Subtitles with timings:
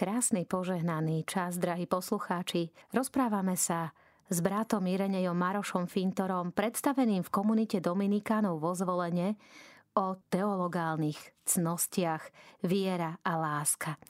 [0.00, 2.72] Krásny požehnaný čas, drahí poslucháči.
[2.88, 3.92] Rozprávame sa
[4.32, 9.36] s bratom Irenejom Marošom Fintorom, predstaveným v komunite Dominikánov vo zvolenie
[9.92, 12.32] o teologálnych cnostiach
[12.64, 14.00] viera a láska.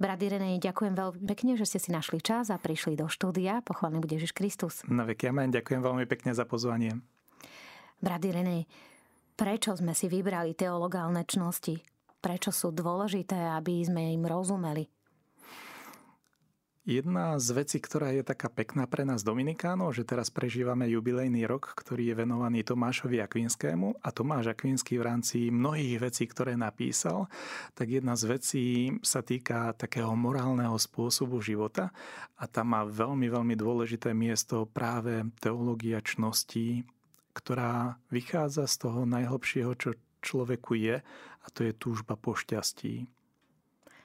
[0.00, 3.60] Brat Irenej, ďakujem veľmi pekne, že ste si našli čas a prišli do štúdia.
[3.60, 4.80] Pochválený bude Ježiš Kristus.
[4.88, 5.52] Na veky amen.
[5.52, 6.96] Ďakujem veľmi pekne za pozvanie.
[8.00, 8.64] Brat Irenej,
[9.36, 11.99] prečo sme si vybrali teologálne čnosti?
[12.20, 14.86] Prečo sú dôležité, aby sme im rozumeli?
[16.90, 21.76] Jedna z vecí, ktorá je taká pekná pre nás Dominikánov, že teraz prežívame jubilejný rok,
[21.76, 27.28] ktorý je venovaný Tomášovi Akvinskému a Tomáš Akvinský v rámci mnohých vecí, ktoré napísal,
[27.76, 28.64] tak jedna z vecí
[29.04, 31.92] sa týka takého morálneho spôsobu života
[32.40, 36.88] a tam má veľmi, veľmi dôležité miesto práve teológia čností,
[37.36, 40.96] ktorá vychádza z toho najhlbšieho, čo človeku je
[41.40, 43.08] a to je túžba po šťastí.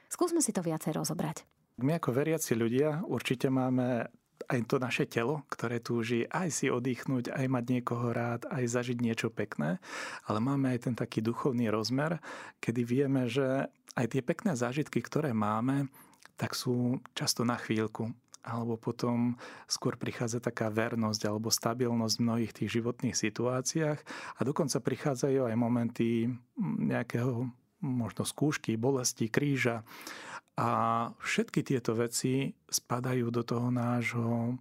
[0.10, 1.44] Skúsme si to viacej rozobrať.
[1.84, 4.08] My ako veriaci ľudia určite máme
[4.48, 8.98] aj to naše telo, ktoré túži aj si oddychnúť, aj mať niekoho rád, aj zažiť
[9.02, 9.82] niečo pekné,
[10.28, 12.22] ale máme aj ten taký duchovný rozmer,
[12.62, 15.88] kedy vieme, že aj tie pekné zážitky, ktoré máme,
[16.36, 18.12] tak sú často na chvíľku
[18.46, 19.34] alebo potom
[19.66, 24.00] skôr prichádza taká vernosť alebo stabilnosť v mnohých tých životných situáciách.
[24.38, 26.30] A dokonca prichádzajú aj momenty
[26.62, 27.50] nejakého
[27.82, 29.82] možno skúšky, bolesti, kríža.
[30.56, 30.70] A
[31.20, 34.56] všetky tieto veci spadajú do toho nášho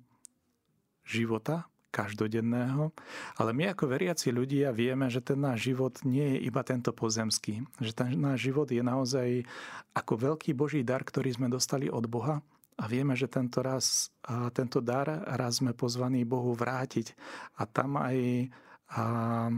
[1.05, 2.91] života, každodenného,
[3.39, 7.63] ale my ako veriaci ľudia vieme, že ten náš život nie je iba tento pozemský.
[7.79, 9.47] Že ten náš život je naozaj
[9.95, 12.43] ako veľký Boží dar, ktorý sme dostali od Boha
[12.75, 14.11] a vieme, že tento, raz,
[14.51, 15.07] tento dar
[15.39, 17.15] raz sme pozvaní Bohu vrátiť.
[17.59, 18.51] A tam aj
[18.95, 19.51] a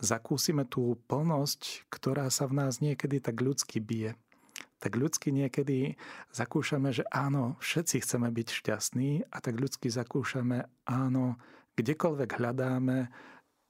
[0.00, 4.18] zakúsime tú plnosť, ktorá sa v nás niekedy tak ľudsky bije.
[4.82, 5.96] Tak ľudsky niekedy
[6.34, 11.40] zakúšame, že áno, všetci chceme byť šťastní a tak ľudsky zakúšame, áno,
[11.78, 13.08] kdekoľvek hľadáme,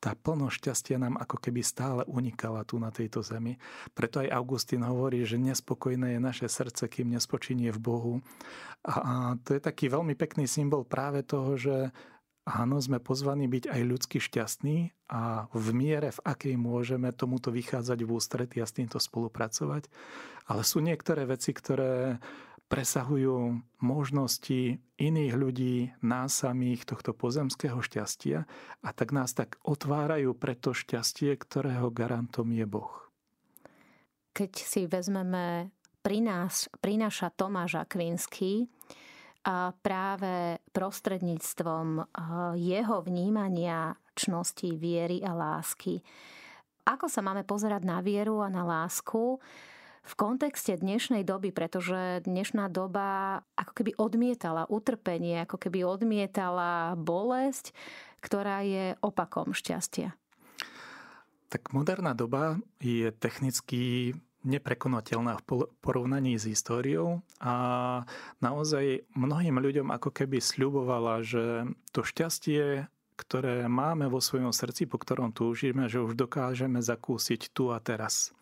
[0.05, 3.57] tá plno šťastia nám ako keby stále unikala tu na tejto zemi.
[3.97, 8.15] Preto aj Augustín hovorí, že nespokojné je naše srdce, kým nespočinie v Bohu.
[8.85, 11.89] A to je taký veľmi pekný symbol práve toho, že
[12.45, 18.05] áno, sme pozvaní byť aj ľudsky šťastní a v miere, v akej môžeme tomuto vychádzať
[18.05, 19.89] v ústrety a s týmto spolupracovať.
[20.53, 22.21] Ale sú niektoré veci, ktoré
[22.69, 28.49] presahujú možnosti iných ľudí, nás samých, tohto pozemského šťastia
[28.83, 32.93] a tak nás tak otvárajú pre to šťastie, ktorého garantom je Boh.
[34.35, 35.71] Keď si vezmeme,
[36.83, 38.67] prináša Tomáš Akvinský
[39.45, 42.05] a práve prostredníctvom eh,
[42.59, 46.01] jeho vnímania čnosti, viery a lásky.
[46.85, 49.41] Ako sa máme pozerať na vieru a na lásku
[50.05, 57.73] v kontexte dnešnej doby, pretože dnešná doba ako keby odmietala utrpenie, ako keby odmietala bolesť,
[58.21, 60.13] ktorá je opakom šťastia.
[61.49, 64.13] Tak moderná doba je technicky
[64.45, 67.55] neprekonateľná v porovnaní s históriou a
[68.45, 71.65] naozaj mnohým ľuďom ako keby sľubovala, že
[71.97, 72.85] to šťastie,
[73.17, 78.37] ktoré máme vo svojom srdci, po ktorom túžime, že už dokážeme zakúsiť tu a teraz.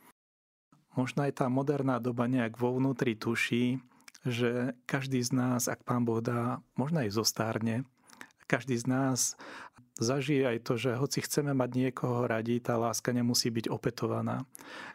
[0.92, 3.80] Možno aj tá moderná doba nejak vo vnútri tuší,
[4.22, 7.88] že každý z nás, ak pán Boh dá, možno aj zostárne,
[8.46, 9.34] každý z nás
[10.00, 14.48] zažije aj to, že hoci chceme mať niekoho radi, tá láska nemusí byť opetovaná.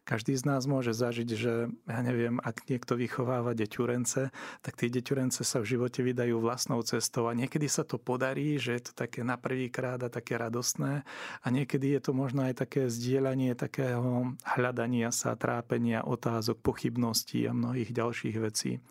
[0.08, 5.44] Každý z nás môže zažiť, že ja neviem, ak niekto vychováva deťurence, tak tie deťurence
[5.44, 9.22] sa v živote vydajú vlastnou cestou a niekedy sa to podarí, že je to také
[9.22, 11.06] na prvýkrát a také radostné
[11.44, 17.54] a niekedy je to možno aj také zdieľanie takého hľadania sa, trápenia, otázok, pochybností a
[17.54, 18.82] mnohých ďalších vecí.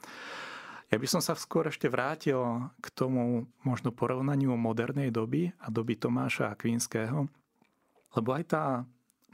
[0.87, 2.39] Ja by som sa skôr ešte vrátil
[2.79, 7.27] k tomu možno porovnaniu modernej doby a doby Tomáša Akvinského,
[8.15, 8.65] lebo aj tá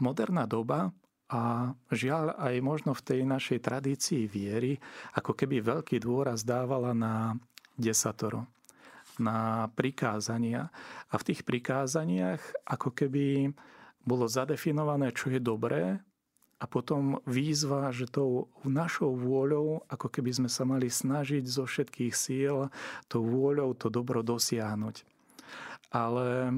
[0.00, 0.88] moderná doba
[1.28, 4.80] a žiaľ aj možno v tej našej tradícii viery,
[5.16, 7.36] ako keby veľký dôraz dávala na
[7.76, 8.48] desatoro,
[9.20, 10.72] na prikázania.
[11.12, 13.52] A v tých prikázaniach ako keby
[14.04, 16.00] bolo zadefinované, čo je dobré
[16.62, 22.14] a potom výzva, že tou našou vôľou, ako keby sme sa mali snažiť zo všetkých
[22.14, 22.70] síl
[23.10, 25.02] tou vôľou to dobro dosiahnuť.
[25.90, 26.54] Ale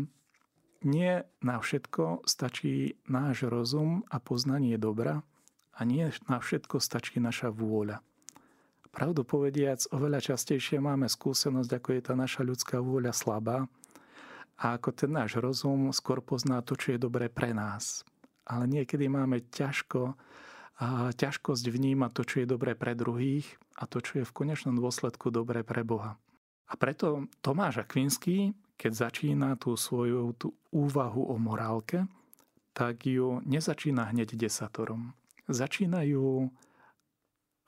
[0.85, 5.25] nie na všetko stačí náš rozum a poznanie dobra
[5.73, 8.05] a nie na všetko stačí naša vôľa.
[8.93, 13.67] Pravdu povediac, oveľa častejšie máme skúsenosť, ako je tá naša ľudská vôľa slabá
[14.55, 18.07] a ako ten náš rozum skôr pozná to, čo je dobré pre nás,
[18.45, 20.17] ale niekedy máme ťažko
[20.75, 23.47] a ťažkosť vnímať to, čo je dobré pre druhých
[23.79, 26.19] a to, čo je v konečnom dôsledku dobré pre Boha.
[26.67, 32.11] A preto Tomáš Akvinský, keď začína tú svoju tú úvahu o morálke,
[32.75, 35.15] tak ju nezačína hneď desatorom.
[35.47, 36.51] Začínajú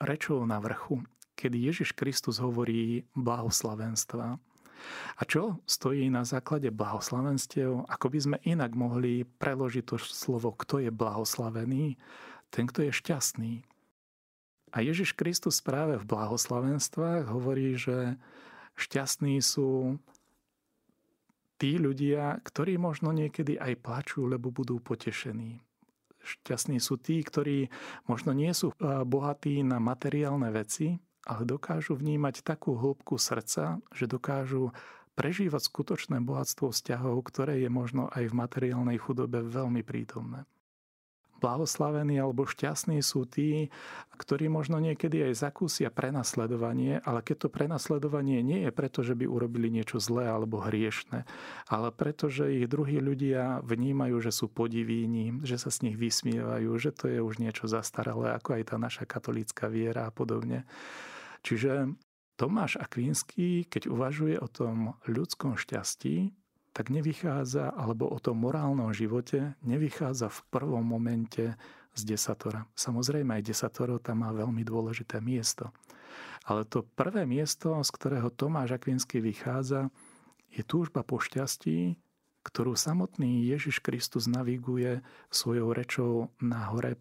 [0.03, 0.99] rečou na vrchu,
[1.39, 4.35] kedy Ježiš Kristus hovorí blahoslavenstva.
[5.17, 7.85] A čo stojí na základe blahoslavenstiev?
[7.89, 11.97] Ako by sme inak mohli preložiť to slovo, kto je blahoslavený?
[12.47, 13.53] Ten, kto je šťastný.
[14.75, 18.19] A Ježiš Kristus práve v blahoslavenstvách hovorí, že
[18.75, 19.97] šťastní sú
[21.57, 25.57] tí ľudia, ktorí možno niekedy aj plačú, lebo budú potešení.
[26.21, 27.71] Šťastní sú tí, ktorí
[28.05, 28.75] možno nie sú
[29.07, 34.71] bohatí na materiálne veci, ale dokážu vnímať takú hĺbku srdca, že dokážu
[35.19, 40.47] prežívať skutočné bohatstvo vzťahov, ktoré je možno aj v materiálnej chudobe veľmi prítomné
[41.39, 43.69] blahoslavení alebo šťastní sú tí,
[44.17, 49.29] ktorí možno niekedy aj zakúsia prenasledovanie, ale keď to prenasledovanie nie je preto, že by
[49.29, 51.23] urobili niečo zlé alebo hriešne,
[51.69, 56.69] ale preto, že ich druhí ľudia vnímajú, že sú podivíni, že sa z nich vysmievajú,
[56.81, 60.65] že to je už niečo zastaralé, ako aj tá naša katolícka viera a podobne.
[61.47, 61.95] Čiže
[62.35, 66.35] Tomáš Akvinský, keď uvažuje o tom ľudskom šťastí,
[66.75, 71.55] tak nevychádza, alebo o tom morálnom živote nevychádza v prvom momente
[71.95, 72.67] z desatora.
[72.75, 75.71] Samozrejme aj desatoro tam má veľmi dôležité miesto.
[76.43, 79.87] Ale to prvé miesto, z ktorého Tomáš Akvinsky vychádza,
[80.51, 81.95] je túžba po šťastí,
[82.43, 84.99] ktorú samotný Ježiš Kristus naviguje
[85.31, 86.11] svojou rečou
[86.43, 86.99] nahore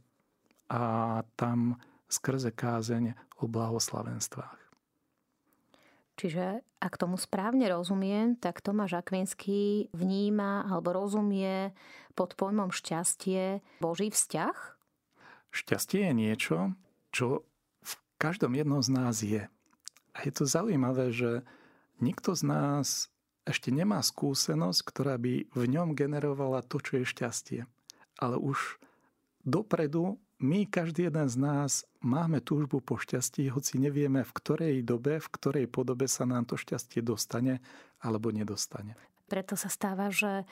[0.70, 4.67] a tam skrze kázeň o blahoslavenstvách.
[6.17, 11.76] Čiže ak tomu správne rozumiem, tak Tomáš Akvinský vníma alebo rozumie
[12.17, 14.56] pod pojmom šťastie Boží vzťah?
[15.53, 16.56] Šťastie je niečo,
[17.12, 17.44] čo
[17.85, 19.44] v každom jednom z nás je.
[20.17, 21.44] A je to zaujímavé, že
[22.00, 23.12] nikto z nás
[23.44, 27.61] ešte nemá skúsenosť, ktorá by v ňom generovala to, čo je šťastie.
[28.17, 28.81] Ale už
[29.44, 31.70] dopredu my, každý jeden z nás,
[32.04, 36.60] máme túžbu po šťastí, hoci nevieme, v ktorej dobe, v ktorej podobe sa nám to
[36.60, 37.64] šťastie dostane
[38.04, 38.94] alebo nedostane.
[39.26, 40.44] Preto sa stáva, že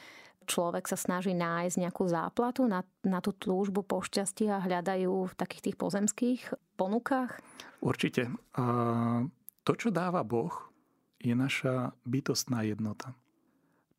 [0.48, 5.34] človek sa snaží nájsť nejakú záplatu na, na tú túžbu po šťastí a hľadajú v
[5.36, 6.40] takých tých pozemských
[6.76, 7.40] ponukách?
[7.81, 8.32] Určite.
[8.56, 8.64] A
[9.64, 10.52] to, čo dáva Boh,
[11.20, 13.16] je naša bytostná jednota.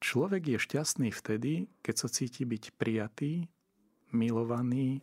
[0.02, 3.50] Človek je šťastný vtedy, keď sa cíti byť prijatý,
[4.14, 5.02] milovaný,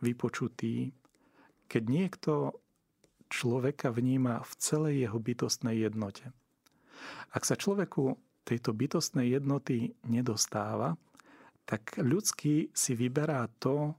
[0.00, 0.92] vypočutý,
[1.70, 2.32] keď niekto
[3.30, 6.34] človeka vníma v celej jeho bytostnej jednote.
[7.30, 10.98] Ak sa človeku tejto bytostnej jednoty nedostáva,
[11.64, 13.94] tak ľudský si vyberá to,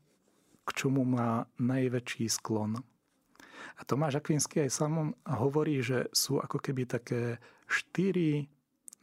[0.68, 2.76] k čomu má najväčší sklon.
[3.80, 8.52] A Tomáš Akvinský aj samom hovorí, že sú ako keby také štyri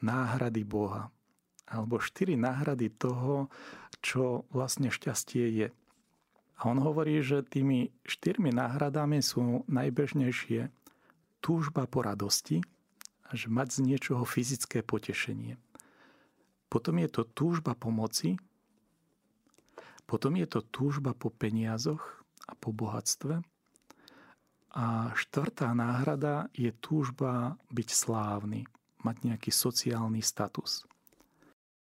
[0.04, 1.10] náhrady Boha.
[1.66, 3.50] Alebo štyri náhrady toho,
[4.04, 5.68] čo vlastne šťastie je.
[6.58, 10.74] A on hovorí, že tými štyrmi náhradami sú najbežnejšie
[11.38, 12.66] túžba po radosti,
[13.30, 15.54] že mať z niečoho fyzické potešenie.
[16.66, 18.36] Potom je to túžba po moci,
[20.08, 22.00] potom je to túžba po peniazoch
[22.48, 23.44] a po bohatstve.
[24.72, 28.64] A štvrtá náhrada je túžba byť slávny,
[29.04, 30.88] mať nejaký sociálny status.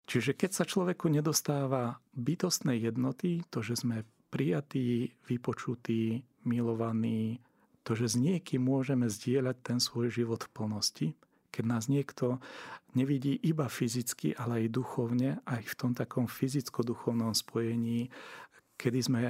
[0.08, 7.40] Čiže keď sa človeku nedostáva bytostnej jednoty, to, že sme prijatý, vypočutý, milovaný,
[7.84, 11.08] to, že s niekým môžeme zdieľať ten svoj život v plnosti,
[11.48, 12.36] keď nás niekto
[12.92, 18.12] nevidí iba fyzicky, ale aj duchovne, aj v tom takom fyzicko-duchovnom spojení,
[18.76, 19.20] kedy sme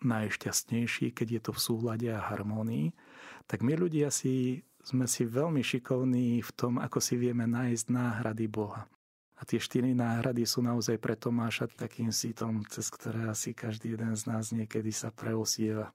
[0.00, 2.96] najšťastnejší, keď je to v súhľade a harmonii,
[3.44, 8.48] tak my ľudia si, sme si veľmi šikovní v tom, ako si vieme nájsť náhrady
[8.48, 8.88] Boha.
[9.36, 14.16] A tie štyri náhrady sú naozaj pre Tomáša takým sítom, cez ktoré asi každý jeden
[14.16, 15.92] z nás niekedy sa preosieva.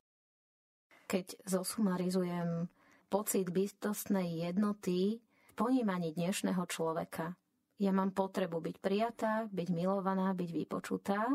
[1.09, 2.69] Keď zosumarizujem
[3.09, 7.33] pocit bytostnej jednoty v ponímaní dnešného človeka,
[7.81, 11.25] ja mám potrebu byť prijatá, byť milovaná, byť vypočutá.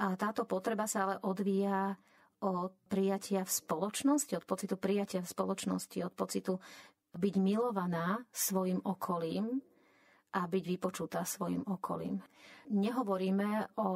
[0.00, 2.00] A táto potreba sa ale odvíja
[2.40, 6.56] od prijatia v spoločnosti, od pocitu prijatia v spoločnosti, od pocitu
[7.12, 9.60] byť milovaná svojim okolím,
[10.32, 12.24] a byť vypočutá svojim okolím.
[12.72, 13.90] Nehovoríme o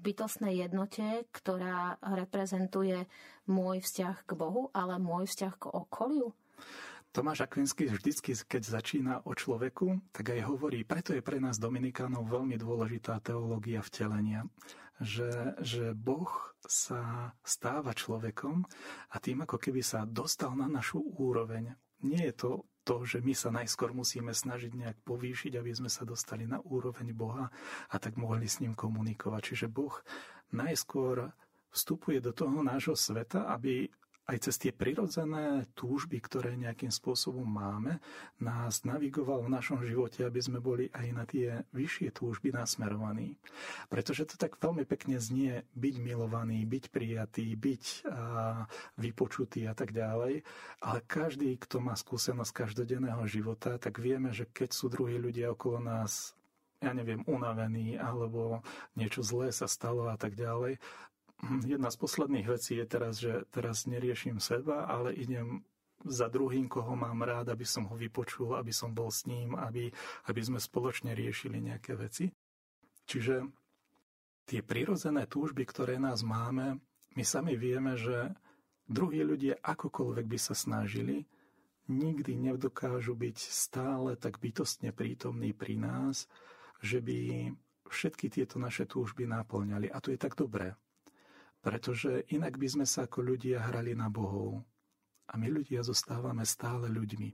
[0.00, 3.04] bytostnej jednote, ktorá reprezentuje
[3.50, 6.32] môj vzťah k Bohu, ale môj vzťah k okoliu.
[7.12, 12.24] Tomáš Akvinský vždycky, keď začína o človeku, tak aj hovorí, preto je pre nás Dominikánov
[12.24, 14.48] veľmi dôležitá teológia vtelenia,
[14.96, 16.32] že, že Boh
[16.64, 18.64] sa stáva človekom
[19.12, 21.76] a tým ako keby sa dostal na našu úroveň.
[22.02, 22.50] Nie je to
[22.82, 27.14] to, že my sa najskôr musíme snažiť nejak povýšiť, aby sme sa dostali na úroveň
[27.14, 27.46] Boha
[27.88, 29.54] a tak mohli s ním komunikovať.
[29.54, 29.94] Čiže Boh
[30.50, 31.30] najskôr
[31.70, 33.86] vstupuje do toho nášho sveta, aby
[34.30, 37.98] aj cez tie prirodzené túžby, ktoré nejakým spôsobom máme,
[38.38, 43.34] nás navigoval v našom živote, aby sme boli aj na tie vyššie túžby nasmerovaní.
[43.90, 48.64] Pretože to tak veľmi pekne znie byť milovaný, byť prijatý, byť a,
[48.94, 50.46] vypočutý a tak ďalej.
[50.86, 55.82] Ale každý, kto má skúsenosť každodenného života, tak vieme, že keď sú druhí ľudia okolo
[55.82, 56.38] nás
[56.82, 58.58] ja neviem, unavení alebo
[58.98, 60.82] niečo zlé sa stalo a tak ďalej,
[61.42, 65.66] jedna z posledných vecí je teraz, že teraz neriešim seba, ale idem
[66.02, 69.90] za druhým, koho mám rád, aby som ho vypočul, aby som bol s ním, aby,
[70.26, 72.30] aby sme spoločne riešili nejaké veci.
[73.06, 73.46] Čiže
[74.46, 76.82] tie prirodzené túžby, ktoré nás máme,
[77.14, 78.34] my sami vieme, že
[78.90, 81.26] druhí ľudia akokoľvek by sa snažili,
[81.86, 86.26] nikdy nedokážu byť stále tak bytostne prítomní pri nás,
[86.82, 87.50] že by
[87.90, 89.92] všetky tieto naše túžby náplňali.
[89.92, 90.74] A to je tak dobré.
[91.62, 94.66] Pretože inak by sme sa ako ľudia hrali na bohov.
[95.30, 97.30] A my ľudia zostávame stále ľuďmi.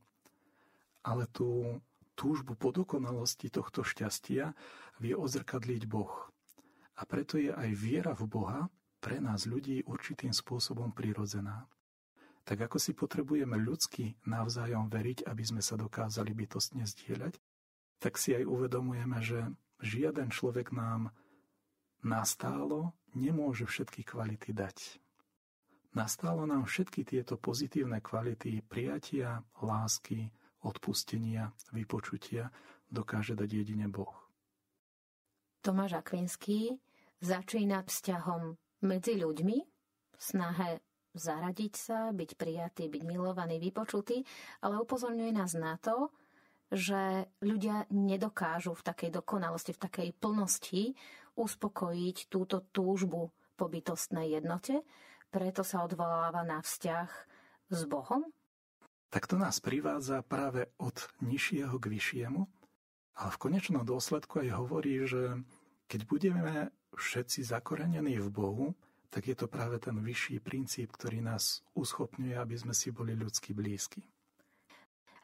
[1.08, 1.80] Ale tú
[2.18, 4.52] túžbu po dokonalosti tohto šťastia
[4.98, 6.28] vie ozrkadliť Boh.
[6.98, 8.60] A preto je aj viera v Boha
[8.98, 11.70] pre nás ľudí určitým spôsobom prirodzená.
[12.42, 17.38] Tak ako si potrebujeme ľudsky navzájom veriť, aby sme sa dokázali bytostne zdieľať,
[18.02, 19.46] tak si aj uvedomujeme, že
[19.78, 21.14] žiaden človek nám
[22.02, 25.00] nastálo nemôže všetky kvality dať.
[25.96, 30.28] Nastálo nám všetky tieto pozitívne kvality prijatia, lásky,
[30.62, 32.52] odpustenia, vypočutia
[32.90, 34.12] dokáže dať jedine Boh.
[35.64, 36.76] Tomáš Akvinský
[37.20, 38.54] začína vzťahom
[38.86, 39.58] medzi ľuďmi,
[40.18, 40.78] snahe
[41.18, 44.22] zaradiť sa, byť prijatý, byť milovaný, vypočutý,
[44.62, 46.14] ale upozorňuje nás na to,
[46.68, 50.82] že ľudia nedokážu v takej dokonalosti, v takej plnosti
[51.38, 54.84] uspokojiť túto túžbu po bytostnej jednote,
[55.28, 57.08] preto sa odvoláva na vzťah
[57.72, 58.24] s Bohom?
[59.08, 62.40] Tak to nás privádza práve od nižšieho k vyššiemu,
[63.18, 65.40] ale v konečnom dôsledku aj hovorí, že
[65.88, 68.66] keď budeme všetci zakorenení v Bohu,
[69.08, 73.56] tak je to práve ten vyšší princíp, ktorý nás uschopňuje, aby sme si boli ľudsky
[73.56, 74.04] blízki.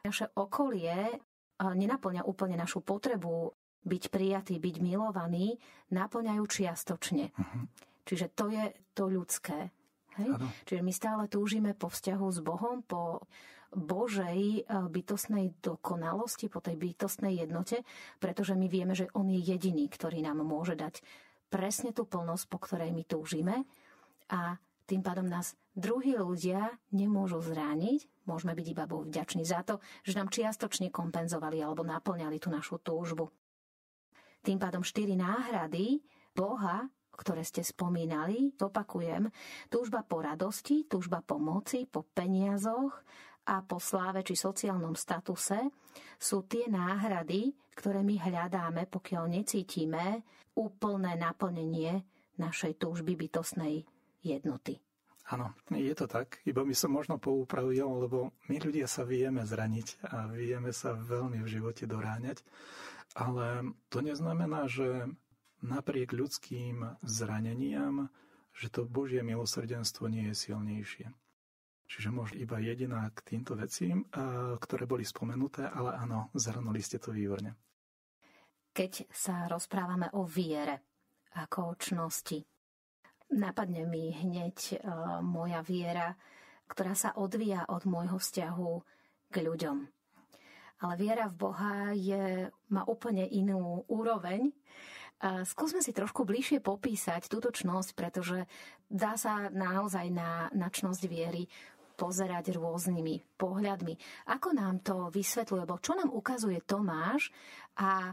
[0.05, 1.21] Naše okolie
[1.61, 3.53] nenaplňa úplne našu potrebu
[3.85, 5.61] byť prijatý, byť milovaný,
[5.93, 7.29] naplňajú čiastočne.
[7.31, 7.63] Uh-huh.
[8.05, 8.65] Čiže to je
[8.97, 9.69] to ľudské.
[10.17, 10.29] Hej?
[10.65, 13.21] Čiže my stále túžime po vzťahu s Bohom, po
[13.75, 17.83] Božej eh, bytostnej dokonalosti, po tej bytostnej jednote,
[18.17, 21.03] pretože my vieme, že On je jediný, ktorý nám môže dať
[21.51, 23.67] presne tú plnosť, po ktorej my túžime
[24.31, 24.57] a
[24.89, 30.15] tým pádom nás druhí ľudia nemôžu zrániť, môžeme byť iba Bohu vďační za to, že
[30.17, 33.29] nám čiastočne kompenzovali alebo naplňali tú našu túžbu.
[34.41, 35.99] Tým pádom štyri náhrady
[36.31, 39.31] Boha, ktoré ste spomínali, opakujem,
[39.71, 42.93] túžba po radosti, túžba po moci, po peniazoch
[43.45, 45.59] a po sláve či sociálnom statuse
[46.19, 50.23] sú tie náhrady, ktoré my hľadáme, pokiaľ necítime
[50.55, 52.03] úplné naplnenie
[52.37, 53.83] našej túžby bytosnej
[54.23, 54.84] jednoty.
[55.25, 56.37] Áno, je to tak.
[56.45, 61.41] Iba by som možno poupravil, lebo my ľudia sa vieme zraniť a vieme sa veľmi
[61.41, 62.45] v živote doráňať.
[63.17, 65.09] Ale to neznamená, že
[65.65, 68.13] napriek ľudským zraneniam,
[68.53, 71.09] že to Božie milosrdenstvo nie je silnejšie.
[71.85, 74.05] Čiže možno iba jediná k týmto vecím,
[74.61, 77.57] ktoré boli spomenuté, ale áno, zhrnuli ste to výborne.
[78.73, 80.85] Keď sa rozprávame o viere
[81.33, 82.41] ako o čnosti,
[83.33, 84.81] napadne mi hneď
[85.25, 86.13] moja viera,
[86.65, 88.71] ktorá sa odvíja od môjho vzťahu
[89.29, 89.77] k ľuďom.
[90.83, 94.51] Ale viera v Boha je, má úplne inú úroveň.
[95.23, 98.43] A skúsme si trošku bližšie popísať túto čnosť, pretože
[98.91, 101.47] dá sa naozaj na, na čnosť viery
[101.95, 103.95] pozerať rôznymi pohľadmi.
[104.35, 107.31] Ako nám to vysvetľuje, alebo čo nám ukazuje Tomáš
[107.79, 108.11] a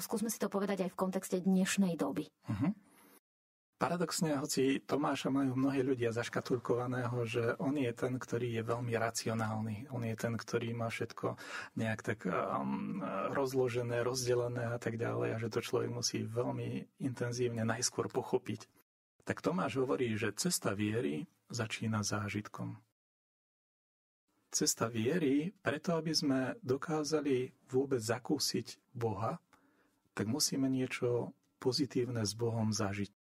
[0.00, 2.32] skúsme si to povedať aj v kontexte dnešnej doby.
[2.48, 2.72] Uh-huh.
[3.80, 9.88] Paradoxne, hoci Tomáša majú mnohí ľudia zaškatulkovaného, že on je ten, ktorý je veľmi racionálny.
[9.88, 11.40] On je ten, ktorý má všetko
[11.80, 13.00] nejak tak um,
[13.32, 18.68] rozložené, rozdelené a tak ďalej a že to človek musí veľmi intenzívne najskôr pochopiť.
[19.24, 22.76] Tak Tomáš hovorí, že cesta viery začína zážitkom.
[24.52, 29.40] cesta viery, preto aby sme dokázali vôbec zakúsiť Boha,
[30.12, 33.19] tak musíme niečo pozitívne s Bohom zažiť.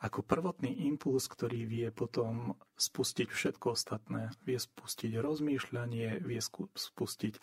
[0.00, 4.32] Ako prvotný impuls, ktorý vie potom spustiť všetko ostatné.
[4.48, 6.40] Vie spustiť rozmýšľanie, vie
[6.72, 7.34] spustiť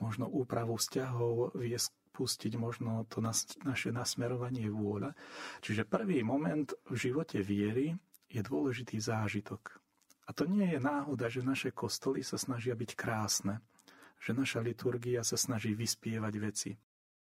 [0.00, 5.12] možno úpravu vzťahov, vie spustiť možno to naše nasmerovanie vôľa.
[5.60, 7.92] Čiže prvý moment v živote viery
[8.32, 9.76] je dôležitý zážitok.
[10.26, 13.60] A to nie je náhoda, že naše kostoly sa snažia byť krásne,
[14.16, 16.72] že naša liturgia sa snaží vyspievať veci,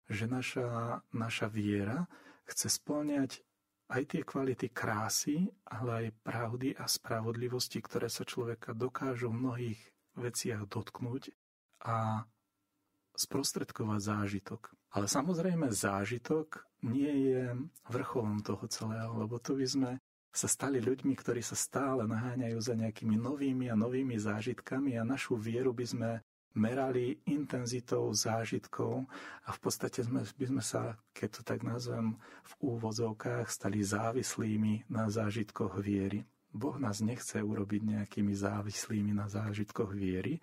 [0.07, 2.07] že naša, naša viera
[2.47, 3.43] chce splňať
[3.89, 9.81] aj tie kvality krásy, ale aj pravdy a spravodlivosti, ktoré sa človeka dokážu v mnohých
[10.17, 11.29] veciach dotknúť
[11.85, 12.25] a
[13.15, 14.61] sprostredkovať zážitok.
[14.95, 17.43] Ale samozrejme zážitok nie je
[17.91, 19.91] vrcholom toho celého, lebo to by sme
[20.35, 25.39] sa stali ľuďmi, ktorí sa stále naháňajú za nejakými novými a novými zážitkami a našu
[25.39, 26.09] vieru by sme
[26.55, 29.05] merali intenzitou zážitkov
[29.45, 32.15] a v podstate sme, by sme sa, keď to tak nazvem,
[32.47, 36.23] v úvodzovkách stali závislými na zážitkoch viery.
[36.55, 40.39] Boh nás nechce urobiť nejakými závislými na zážitkoch viery,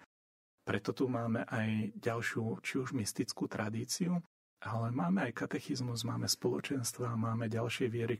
[0.62, 4.22] preto tu máme aj ďalšiu, či už mystickú tradíciu,
[4.62, 8.14] ale máme aj katechizmus, máme spoločenstva, máme ďalšie viery,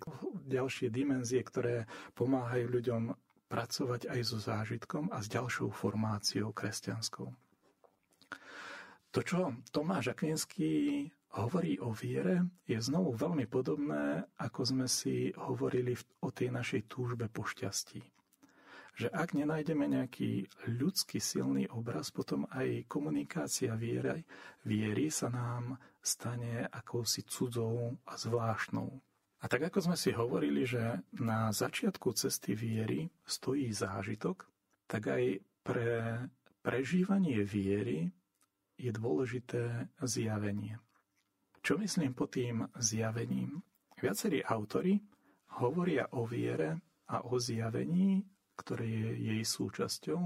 [0.50, 1.86] ďalšie dimenzie, ktoré
[2.18, 3.14] pomáhajú ľuďom
[3.46, 7.30] pracovať aj so zážitkom a s ďalšou formáciou kresťanskou.
[9.12, 11.04] To, čo Tomáš Akvinský
[11.36, 15.92] hovorí o viere, je znovu veľmi podobné, ako sme si hovorili
[16.24, 18.00] o tej našej túžbe po šťastí.
[18.92, 20.48] Že ak nenájdeme nejaký
[20.80, 24.24] ľudský silný obraz, potom aj komunikácia viery,
[24.64, 28.96] viery sa nám stane akousi cudzou a zvláštnou.
[29.40, 34.48] A tak ako sme si hovorili, že na začiatku cesty viery stojí zážitok,
[34.88, 36.16] tak aj pre
[36.64, 38.08] prežívanie viery
[38.82, 40.82] je dôležité zjavenie.
[41.62, 43.62] Čo myslím po tým zjavením?
[44.02, 44.98] Viacerí autory
[45.62, 48.26] hovoria o viere a o zjavení,
[48.58, 50.20] ktoré je jej súčasťou,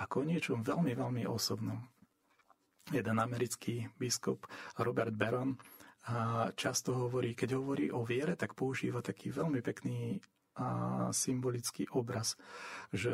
[0.00, 1.76] ako o niečom veľmi, veľmi osobnom.
[2.88, 4.48] Jeden americký biskup
[4.80, 5.60] Robert Barron
[6.56, 10.18] často hovorí, keď hovorí o viere, tak používa taký veľmi pekný
[10.56, 10.68] a
[11.12, 12.34] symbolický obraz,
[12.90, 13.12] že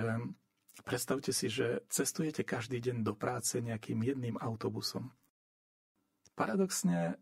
[0.87, 5.11] Predstavte si, že cestujete každý deň do práce nejakým jedným autobusom.
[6.39, 7.19] Paradoxne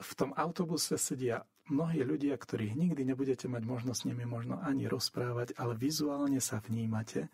[0.00, 4.88] v tom autobuse sedia mnohí ľudia, ktorých nikdy nebudete mať možnosť s nimi možno ani
[4.88, 7.28] rozprávať, ale vizuálne sa vnímate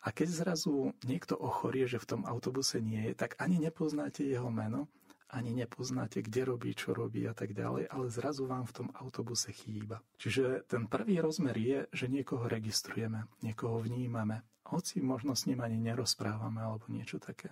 [0.00, 4.48] a keď zrazu niekto ochorie, že v tom autobuse nie je, tak ani nepoznáte jeho
[4.48, 4.88] meno,
[5.30, 9.52] ani nepoznáte, kde robí, čo robí a tak ďalej, ale zrazu vám v tom autobuse
[9.52, 10.02] chýba.
[10.18, 15.76] Čiže ten prvý rozmer je, že niekoho registrujeme, niekoho vnímame, hoci možno s ním ani
[15.76, 17.50] nerozprávame alebo niečo také.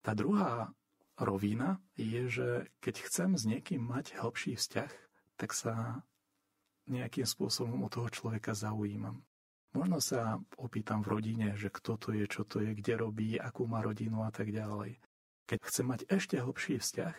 [0.00, 0.72] Tá druhá
[1.20, 2.48] rovina je, že
[2.80, 4.92] keď chcem s niekým mať hlbší vzťah,
[5.36, 6.02] tak sa
[6.88, 9.20] nejakým spôsobom o toho človeka zaujímam.
[9.76, 13.68] Možno sa opýtam v rodine, že kto to je, čo to je, kde robí, akú
[13.68, 14.96] má rodinu a tak ďalej.
[15.44, 17.14] Keď chcem mať ešte hlbší vzťah,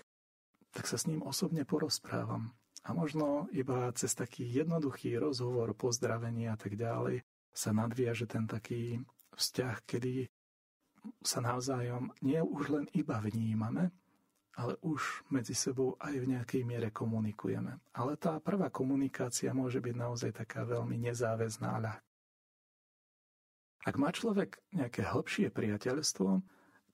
[0.74, 2.50] tak sa s ním osobne porozprávam.
[2.82, 7.22] A možno iba cez taký jednoduchý rozhovor, pozdravenie a tak ďalej
[7.54, 9.04] sa nadviaže ten taký
[9.40, 10.28] vzťah, kedy
[11.24, 13.88] sa navzájom nie už len iba vnímame,
[14.60, 17.80] ale už medzi sebou aj v nejakej miere komunikujeme.
[17.96, 22.00] Ale tá prvá komunikácia môže byť naozaj taká veľmi nezáväzná ľah.
[23.88, 26.44] Ak má človek nejaké hlbšie priateľstvo,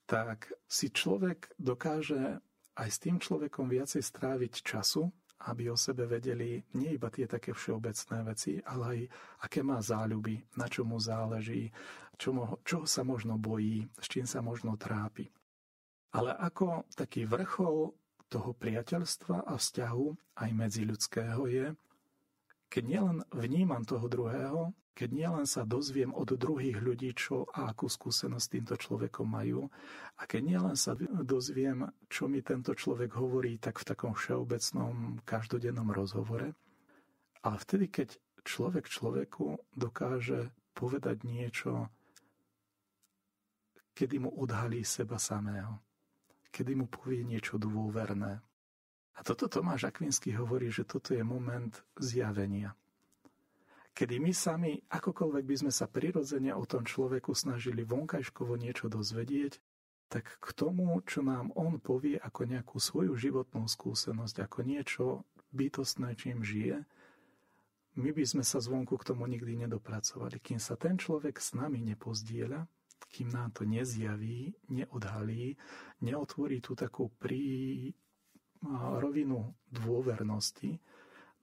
[0.05, 2.38] tak si človek dokáže
[2.77, 5.10] aj s tým človekom viacej stráviť času
[5.43, 8.99] aby o sebe vedeli nie iba tie také všeobecné veci, ale aj
[9.45, 11.69] aké má záľuby, na čo mu záleží,
[12.15, 15.30] čo, mo, čo sa možno bojí, s čím sa možno trápi.
[16.15, 17.91] Ale ako taký vrchol
[18.32, 20.06] toho priateľstva a vzťahu
[20.41, 21.65] aj medziľudského je,
[22.71, 27.91] keď nielen vnímam toho druhého, keď nielen sa dozviem od druhých ľudí, čo a akú
[27.91, 29.67] skúsenosť týmto človekom majú,
[30.15, 35.91] a keď nielen sa dozviem, čo mi tento človek hovorí, tak v takom všeobecnom každodennom
[35.91, 36.56] rozhovore,
[37.43, 38.10] ale vtedy, keď
[38.47, 41.91] človek človeku dokáže povedať niečo,
[43.95, 45.79] kedy mu odhalí seba samého,
[46.51, 48.43] kedy mu povie niečo dôverné.
[49.15, 52.75] A toto Tomáš Akvinsky hovorí, že toto je moment zjavenia–
[53.95, 59.63] kedy my sami, akokoľvek by sme sa prirodzene o tom človeku snažili vonkajškovo niečo dozvedieť,
[60.12, 65.03] tak k tomu, čo nám on povie ako nejakú svoju životnú skúsenosť, ako niečo
[65.55, 66.84] bytostné, čím žije,
[67.95, 70.43] my by sme sa zvonku k tomu nikdy nedopracovali.
[70.43, 72.67] Kým sa ten človek s nami nepozdieľa
[73.10, 75.55] kým nám to nezjaví, neodhalí,
[76.03, 77.93] neotvorí tú takú prí
[78.99, 80.79] rovinu dôvernosti,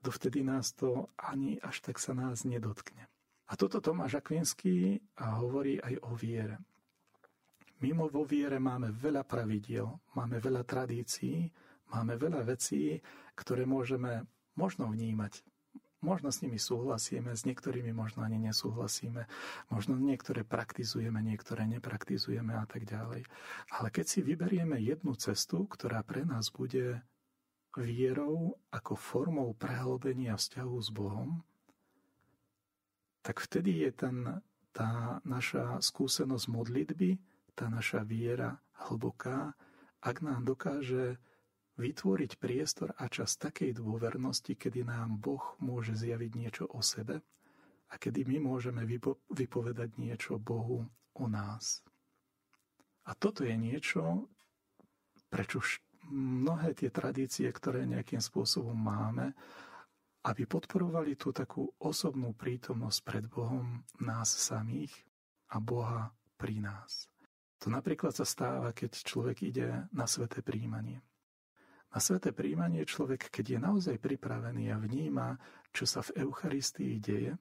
[0.03, 3.07] dovtedy nás to ani až tak sa nás nedotkne.
[3.49, 6.57] A toto Tomáš Akvinský hovorí aj o viere.
[7.83, 11.51] Mimo vo viere máme veľa pravidiel, máme veľa tradícií,
[11.91, 12.97] máme veľa vecí,
[13.35, 15.43] ktoré môžeme možno vnímať.
[16.03, 19.31] Možno s nimi súhlasíme, s niektorými možno ani nesúhlasíme,
[19.71, 23.23] možno niektoré praktizujeme, niektoré nepraktizujeme a tak ďalej.
[23.71, 27.07] Ale keď si vyberieme jednu cestu, ktorá pre nás bude
[27.79, 31.47] vierou ako formou prehlbenia vzťahu s Bohom,
[33.23, 34.17] tak vtedy je ten,
[34.75, 37.11] tá naša skúsenosť modlitby,
[37.55, 38.59] tá naša viera
[38.91, 39.55] hlboká,
[40.03, 41.23] ak nám dokáže
[41.81, 47.25] vytvoriť priestor a čas takej dôvernosti, kedy nám Boh môže zjaviť niečo o sebe
[47.89, 50.85] a kedy my môžeme vypo- vypovedať niečo Bohu
[51.17, 51.81] o nás.
[53.09, 54.29] A toto je niečo,
[55.33, 55.61] prečo
[56.13, 59.33] mnohé tie tradície, ktoré nejakým spôsobom máme,
[60.23, 64.95] aby podporovali tú takú osobnú prítomnosť pred Bohom nás samých
[65.51, 67.11] a Boha pri nás.
[67.63, 71.03] To napríklad sa stáva, keď človek ide na sveté príjmanie.
[71.93, 75.37] Na sveté príjmanie človek, keď je naozaj pripravený a vníma,
[75.77, 77.37] čo sa v Eucharistii deje,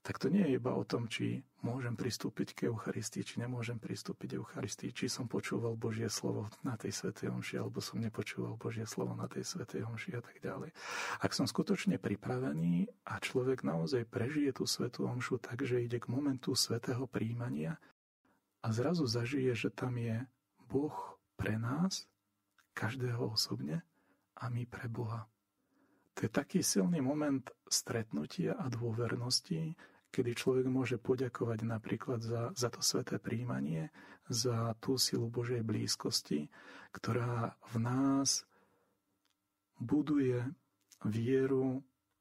[0.00, 4.32] tak to nie je iba o tom, či môžem pristúpiť k Eucharistii, či nemôžem pristúpiť
[4.32, 8.88] k Eucharistii, či som počúval Božie slovo na tej svetej omši, alebo som nepočúval Božie
[8.88, 10.72] slovo na tej svetej omši a tak ďalej.
[11.20, 16.08] Ak som skutočne pripravený a človek naozaj prežije tú svetú omšu tak, že ide k
[16.08, 17.76] momentu svetého príjmania
[18.64, 20.24] a zrazu zažije, že tam je
[20.64, 20.96] Boh
[21.36, 22.08] pre nás
[22.72, 23.82] každého osobne
[24.40, 25.28] a my pre Boha.
[26.18, 29.78] To je taký silný moment stretnutia a dôvernosti,
[30.10, 33.94] kedy človek môže poďakovať napríklad za, za to sveté príjmanie,
[34.26, 36.50] za tú silu Božej blízkosti,
[36.90, 38.44] ktorá v nás
[39.78, 40.44] buduje
[41.06, 41.80] vieru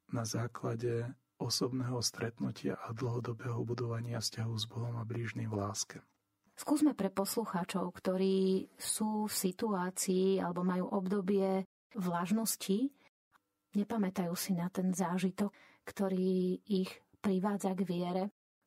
[0.09, 1.09] na základe
[1.39, 5.97] osobného stretnutia a dlhodobého budovania vzťahu s Bohom a blížnym v láske.
[6.59, 11.63] Skúsme pre poslucháčov, ktorí sú v situácii alebo majú obdobie
[11.95, 12.91] vlažnosti,
[13.79, 15.55] nepamätajú si na ten zážitok,
[15.87, 16.91] ktorý ich
[17.23, 18.23] privádza k viere.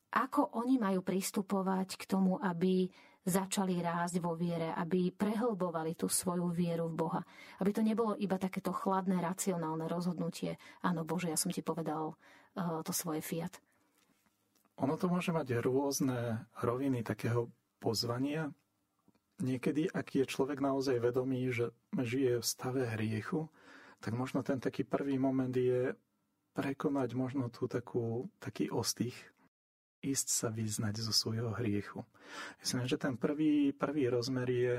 [0.09, 2.89] Ako oni majú pristupovať k tomu, aby
[3.29, 7.21] začali rásť vo viere, aby prehlbovali tú svoju vieru v Boha.
[7.61, 10.57] Aby to nebolo iba takéto chladné, racionálne rozhodnutie.
[10.81, 13.61] Áno, Bože, ja som ti povedal uh, to svoje fiat.
[14.81, 17.53] Ono to môže mať rôzne roviny takého
[17.83, 18.55] pozvania.
[19.43, 23.51] Niekedy, ak je človek naozaj vedomý, že žije v stave hriechu,
[23.99, 25.99] tak možno ten taký prvý moment je
[26.55, 29.19] prekonať možno tú takú, taký ostých,
[30.03, 32.07] ísť sa vyznať zo svojho hriechu.
[32.63, 34.77] Myslím, že ten prvý, prvý rozmer je,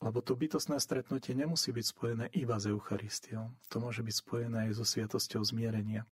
[0.00, 3.52] lebo to bytostné stretnutie nemusí byť spojené iba s Eucharistiou.
[3.68, 6.08] To môže byť spojené aj so sviatosťou zmierenia.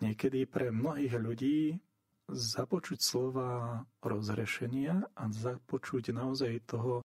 [0.00, 1.76] Niekedy pre mnohých ľudí
[2.32, 7.02] započuť slova rozrešenia a započuť naozaj toho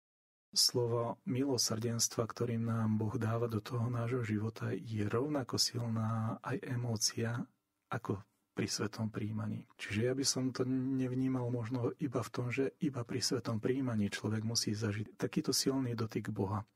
[0.53, 7.41] slova milosrdenstva, ktorým nám Boh dáva do toho nášho života, je rovnako silná aj emócia
[7.89, 8.21] ako
[8.53, 9.65] pri svetom príjmaní.
[9.81, 14.13] Čiže ja by som to nevnímal možno iba v tom, že iba pri svetom príjmaní
[14.13, 16.69] človek musí zažiť takýto silný dotyk Boha.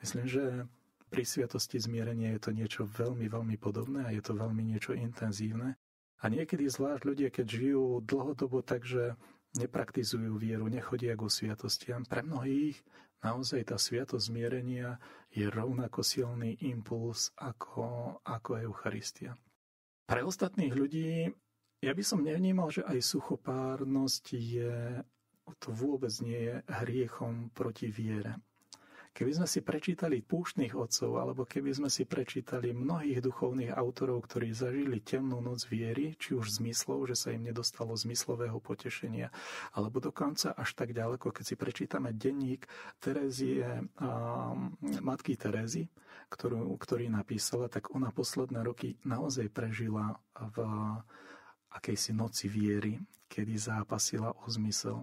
[0.00, 0.64] Myslím, že
[1.12, 5.76] pri sviatosti zmierenia je to niečo veľmi, veľmi podobné a je to veľmi niečo intenzívne.
[6.20, 9.16] A niekedy zvlášť ľudia, keď žijú dlhodobo tak, že
[9.56, 12.78] nepraktizujú vieru, nechodia ku sviatostiam, pre mnohých
[13.24, 15.00] naozaj tá sviatosť zmierenia
[15.32, 19.34] je rovnako silný impuls ako, ako Eucharistia.
[20.06, 21.32] Pre ostatných ľudí
[21.80, 25.00] ja by som nevnímal, že aj suchopárnosť je,
[25.56, 28.36] to vôbec nie je hriechom proti viere.
[29.10, 34.54] Keby sme si prečítali púštnych otcov, alebo keby sme si prečítali mnohých duchovných autorov, ktorí
[34.54, 39.34] zažili temnú noc viery, či už zmyslov, že sa im nedostalo zmyslového potešenia,
[39.74, 42.70] alebo dokonca až tak ďaleko, keď si prečítame denník
[43.02, 43.82] Terezie,
[45.02, 45.90] matky Terezy,
[46.30, 50.56] ktorú, ktorý napísala, tak ona posledné roky naozaj prežila v
[51.74, 52.94] akejsi noci viery,
[53.26, 55.02] kedy zápasila o zmysel.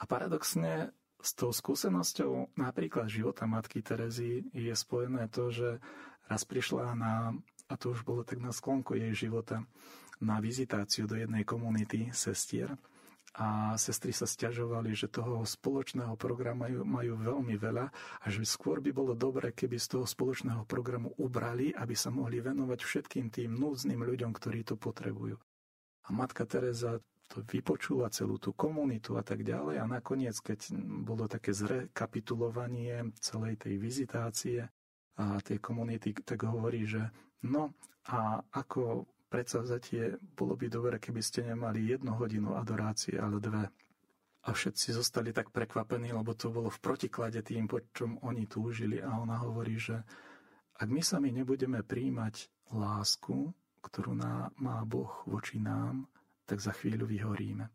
[0.00, 5.78] A paradoxne s tou skúsenosťou napríklad života matky Terezy je spojené to, že
[6.26, 7.36] raz prišla na,
[7.68, 9.64] a to už bolo tak na sklonku jej života,
[10.20, 12.76] na vizitáciu do jednej komunity sestier
[13.38, 18.82] a sestry sa stiažovali, že toho spoločného programu majú, majú veľmi veľa a že skôr
[18.82, 23.54] by bolo dobre, keby z toho spoločného programu ubrali, aby sa mohli venovať všetkým tým
[23.54, 25.38] núdznym ľuďom, ktorí to potrebujú.
[25.38, 26.98] A matka Teresa
[27.30, 30.74] to vypočula celú tú komunitu a tak ďalej a nakoniec, keď
[31.06, 34.66] bolo také zrekapitulovanie celej tej vizitácie
[35.14, 37.06] a tej komunity, tak hovorí, že
[37.46, 37.70] no
[38.10, 43.70] a ako predsavzatie bolo by dobre, keby ste nemali jednu hodinu adorácie, ale dve.
[44.40, 48.98] A všetci zostali tak prekvapení, lebo to bolo v protiklade tým, po čom oni túžili.
[48.98, 50.02] A ona hovorí, že
[50.80, 53.52] ak my sami nebudeme príjmať lásku,
[53.84, 54.16] ktorú
[54.58, 56.08] má Boh voči nám,
[56.50, 57.70] tak za chvíľu vyhoríme.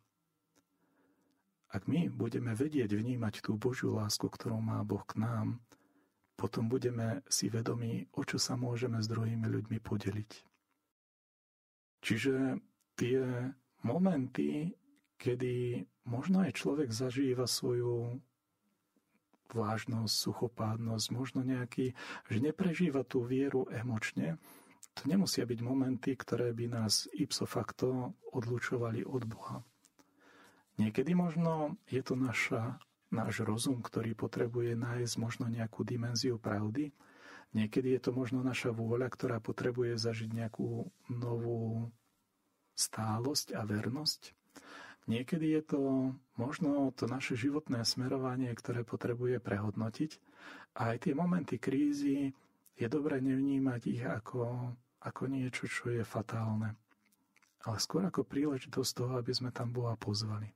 [1.71, 5.63] Ak my budeme vedieť vnímať tú Božiu lásku, ktorú má Boh k nám,
[6.35, 10.31] potom budeme si vedomí, o čo sa môžeme s druhými ľuďmi podeliť.
[12.03, 12.59] Čiže
[12.99, 13.23] tie
[13.87, 14.75] momenty,
[15.15, 18.19] kedy možno aj človek zažíva svoju
[19.55, 21.95] vážnosť, suchopádnosť, možno nejaký,
[22.27, 24.35] že neprežíva tú vieru emočne,
[24.95, 29.59] to nemusia byť momenty, ktoré by nás ipso facto odlučovali od Boha.
[30.79, 32.79] Niekedy možno je to naša,
[33.11, 36.91] náš rozum, ktorý potrebuje nájsť možno nejakú dimenziu pravdy.
[37.55, 41.91] Niekedy je to možno naša vôľa, ktorá potrebuje zažiť nejakú novú
[42.75, 44.35] stálosť a vernosť.
[45.07, 45.81] Niekedy je to
[46.35, 50.11] možno to naše životné smerovanie, ktoré potrebuje prehodnotiť.
[50.75, 52.35] A aj tie momenty krízy
[52.75, 54.75] je dobré nevnímať ich ako
[55.05, 56.73] ako niečo, čo je fatálne,
[57.65, 60.49] ale skôr ako príležitosť toho, aby sme tam Boha pozvali.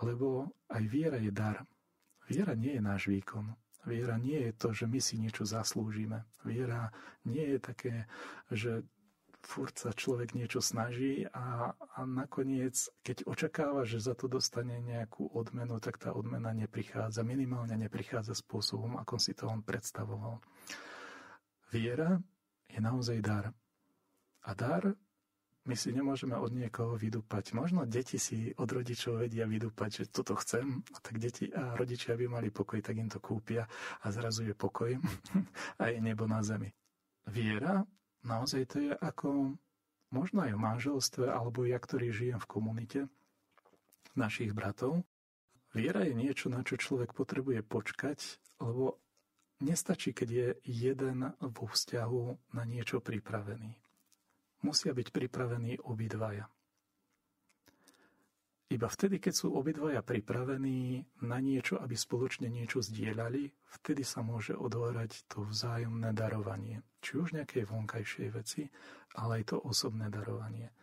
[0.00, 1.62] Lebo aj viera je dar.
[2.26, 3.52] Viera nie je náš výkon.
[3.84, 6.24] Viera nie je to, že my si niečo zaslúžime.
[6.46, 6.94] Viera
[7.28, 7.94] nie je také,
[8.48, 8.86] že
[9.42, 15.26] furt sa človek niečo snaží a, a nakoniec, keď očakáva, že za to dostane nejakú
[15.34, 20.38] odmenu, tak tá odmena neprichádza, minimálne neprichádza spôsobom, ako si to on predstavoval.
[21.74, 22.22] Viera
[22.72, 23.52] je naozaj dar.
[24.42, 24.96] A dar
[25.62, 27.54] my si nemôžeme od niekoho vydúpať.
[27.54, 32.18] Možno deti si od rodičov vedia vydúpať, že toto chcem, a tak deti a rodičia
[32.18, 33.70] by mali pokoj, tak im to kúpia
[34.02, 34.98] a zrazu je pokoj
[35.82, 36.74] a je nebo na zemi.
[37.30, 37.86] Viera,
[38.26, 39.54] naozaj to je ako
[40.10, 43.00] možno aj v manželstve, alebo ja, ktorý žijem v komunite
[44.18, 45.06] našich bratov.
[45.72, 48.18] Viera je niečo, na čo človek potrebuje počkať,
[48.58, 48.98] lebo
[49.62, 53.78] Nestačí, keď je jeden vo vzťahu na niečo pripravený.
[54.66, 56.50] Musia byť pripravení obidvaja.
[58.72, 64.58] Iba vtedy, keď sú obidvaja pripravení na niečo, aby spoločne niečo zdieľali, vtedy sa môže
[64.58, 66.82] odohrať to vzájomné darovanie.
[66.98, 68.66] Či už nejakej vonkajšej veci,
[69.14, 70.74] ale aj to osobné darovanie.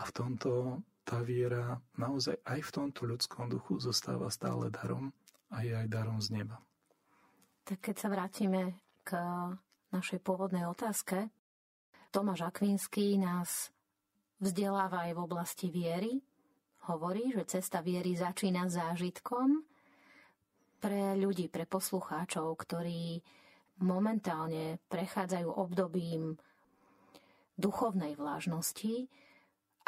[0.00, 5.14] A v tomto tá viera naozaj aj v tomto ľudskom duchu zostáva stále darom
[5.54, 6.58] a je aj darom z neba.
[7.66, 9.18] Tak keď sa vrátime k
[9.90, 11.34] našej pôvodnej otázke,
[12.14, 13.74] Tomáš Akvinský nás
[14.38, 16.22] vzdeláva aj v oblasti viery.
[16.86, 19.66] Hovorí, že cesta viery začína zážitkom
[20.78, 23.18] pre ľudí, pre poslucháčov, ktorí
[23.82, 26.38] momentálne prechádzajú obdobím
[27.58, 29.10] duchovnej vlážnosti,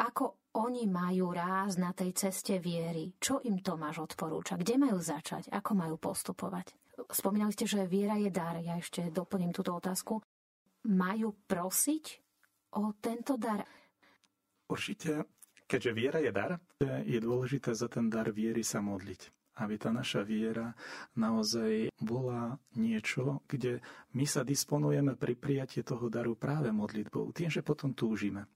[0.03, 3.15] ako oni majú ráz na tej ceste viery.
[3.23, 4.59] Čo im Tomáš odporúča?
[4.59, 5.47] Kde majú začať?
[5.47, 6.78] Ako majú postupovať?
[7.07, 8.59] Spomínali ste, že viera je dar.
[8.59, 10.19] Ja ešte doplním túto otázku.
[10.89, 12.05] Majú prosiť
[12.75, 13.63] o tento dar?
[14.69, 15.25] Určite,
[15.65, 20.23] keďže viera je dar, je dôležité za ten dar viery sa modliť aby tá naša
[20.23, 20.71] viera
[21.19, 23.83] naozaj bola niečo, kde
[24.15, 28.47] my sa disponujeme pri prijatí toho daru práve modlitbou, tým, že potom túžime.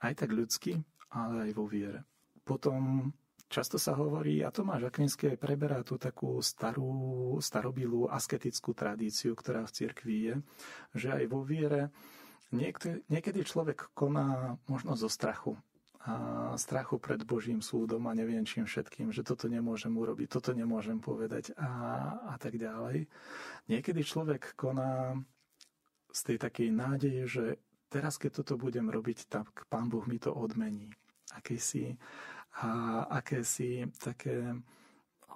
[0.00, 0.80] Aj tak ľudsky,
[1.12, 2.04] ale aj vo viere.
[2.40, 3.08] Potom
[3.46, 9.74] Často sa hovorí, a Tomáš Akvinský preberá tú takú starú, starobilú asketickú tradíciu, ktorá v
[9.74, 10.34] cirkvi je,
[10.98, 11.94] že aj vo viere
[12.50, 15.54] niekedy, niekedy človek koná možno zo strachu.
[16.06, 21.02] A strachu pred Božím súdom a neviem čím všetkým, že toto nemôžem urobiť, toto nemôžem
[21.02, 21.70] povedať a,
[22.30, 23.10] a tak ďalej.
[23.66, 25.18] Niekedy človek koná
[26.14, 27.44] z tej takej nádeje, že
[27.90, 30.94] teraz, keď toto budem robiť, tak Pán Boh mi to odmení.
[31.34, 31.98] Akýsi
[32.56, 32.68] a
[33.20, 34.56] akési také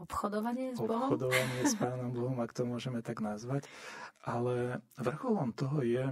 [0.01, 1.13] obchodovanie s Bohom?
[1.13, 3.69] Obchodovanie s Pánom Bohom, ak to môžeme tak nazvať.
[4.25, 6.05] Ale vrcholom toho je,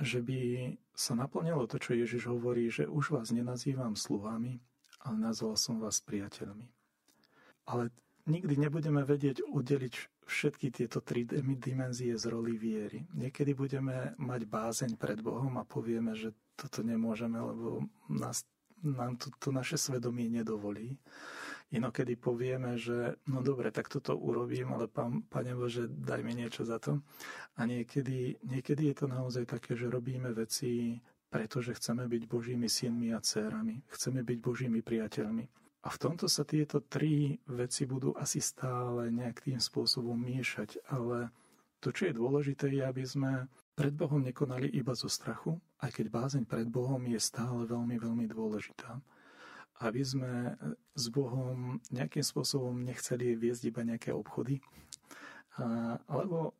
[0.00, 0.40] že by
[0.92, 4.60] sa naplnilo to, čo Ježiš hovorí, že už vás nenazývam sluhami,
[5.00, 6.68] ale nazval som vás priateľmi.
[7.68, 7.88] Ale
[8.28, 9.94] nikdy nebudeme vedieť oddeliť
[10.28, 13.08] všetky tieto tri dimenzie z roli viery.
[13.16, 18.44] Niekedy budeme mať bázeň pred Bohom a povieme, že toto nemôžeme, lebo nás
[18.82, 20.96] nám to, to naše svedomie nedovolí.
[21.70, 26.66] Inokedy povieme, že no dobre, tak toto urobím, ale pán, Pane Bože, daj mi niečo
[26.66, 26.98] za to.
[27.54, 30.98] A niekedy, niekedy je to naozaj také, že robíme veci
[31.30, 33.86] pretože chceme byť Božími synmi a dcérami.
[33.86, 35.46] Chceme byť Božími priateľmi.
[35.80, 41.32] A v tomto sa tieto tri veci budú asi stále nejakým spôsobom miešať, ale
[41.80, 43.48] to, čo je dôležité, je, aby sme
[43.80, 48.28] pred Bohom nekonali iba zo strachu, aj keď bázeň pred Bohom je stále veľmi, veľmi
[48.28, 49.00] dôležitá.
[49.80, 50.32] Aby sme
[50.92, 54.60] s Bohom nejakým spôsobom nechceli viesť iba nejaké obchody,
[56.04, 56.52] alebo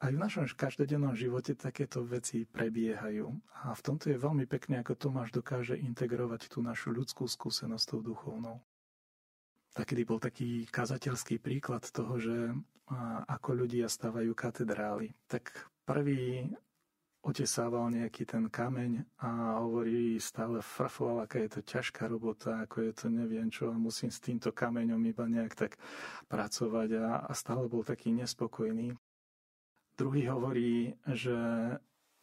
[0.00, 3.28] aj v našom každodennom živote takéto veci prebiehajú.
[3.68, 8.00] A v tomto je veľmi pekne, ako Tomáš dokáže integrovať tú našu ľudskú skúsenosť tou
[8.00, 8.64] duchovnou.
[9.72, 12.36] Takedy bol taký kazateľský príklad toho, že
[13.28, 15.16] ako ľudia stavajú katedrály.
[15.28, 15.48] Tak
[15.88, 16.52] prvý
[17.22, 22.92] otesával nejaký ten kameň a hovorí stále frfoval, aká je to ťažká robota, ako je
[22.92, 25.72] to neviem čo a musím s týmto kameňom iba nejak tak
[26.26, 28.98] pracovať a, a stále bol taký nespokojný.
[29.94, 31.38] Druhý hovorí, že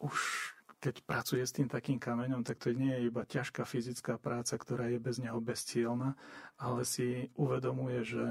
[0.04, 4.56] už keď pracuje s tým takým kameňom, tak to nie je iba ťažká fyzická práca,
[4.56, 6.16] ktorá je bez neho bezcielna,
[6.56, 8.24] ale si uvedomuje, že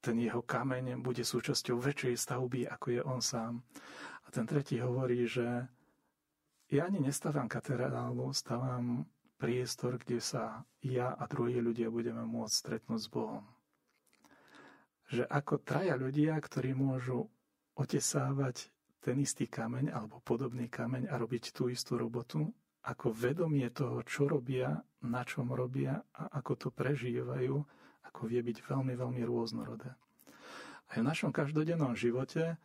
[0.00, 3.60] ten jeho kameň bude súčasťou väčšej stavby, ako je on sám.
[4.24, 5.68] A ten tretí hovorí, že
[6.72, 9.04] ja ani nestávam katedrálu, stávam
[9.36, 13.44] priestor, kde sa ja a druhí ľudia budeme môcť stretnúť s Bohom.
[15.12, 17.28] Že ako traja ľudia, ktorí môžu
[17.76, 18.72] otesávať
[19.06, 22.50] ten istý kameň alebo podobný kameň a robiť tú istú robotu,
[22.82, 27.54] ako vedomie toho, čo robia, na čom robia a ako to prežívajú,
[28.02, 29.94] ako vie byť veľmi, veľmi rôznorodé.
[30.90, 32.58] Aj v našom každodennom živote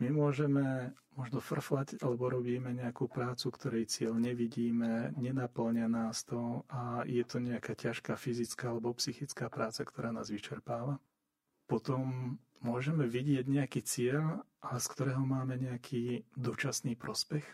[0.00, 7.04] my môžeme možno frflať alebo robíme nejakú prácu, ktorej cieľ nevidíme, nenaplňa nás to a
[7.04, 11.00] je to nejaká ťažká fyzická alebo psychická práca, ktorá nás vyčerpáva.
[11.68, 17.44] Potom môžeme vidieť nejaký cieľ, ale z ktorého máme nejaký dočasný prospech.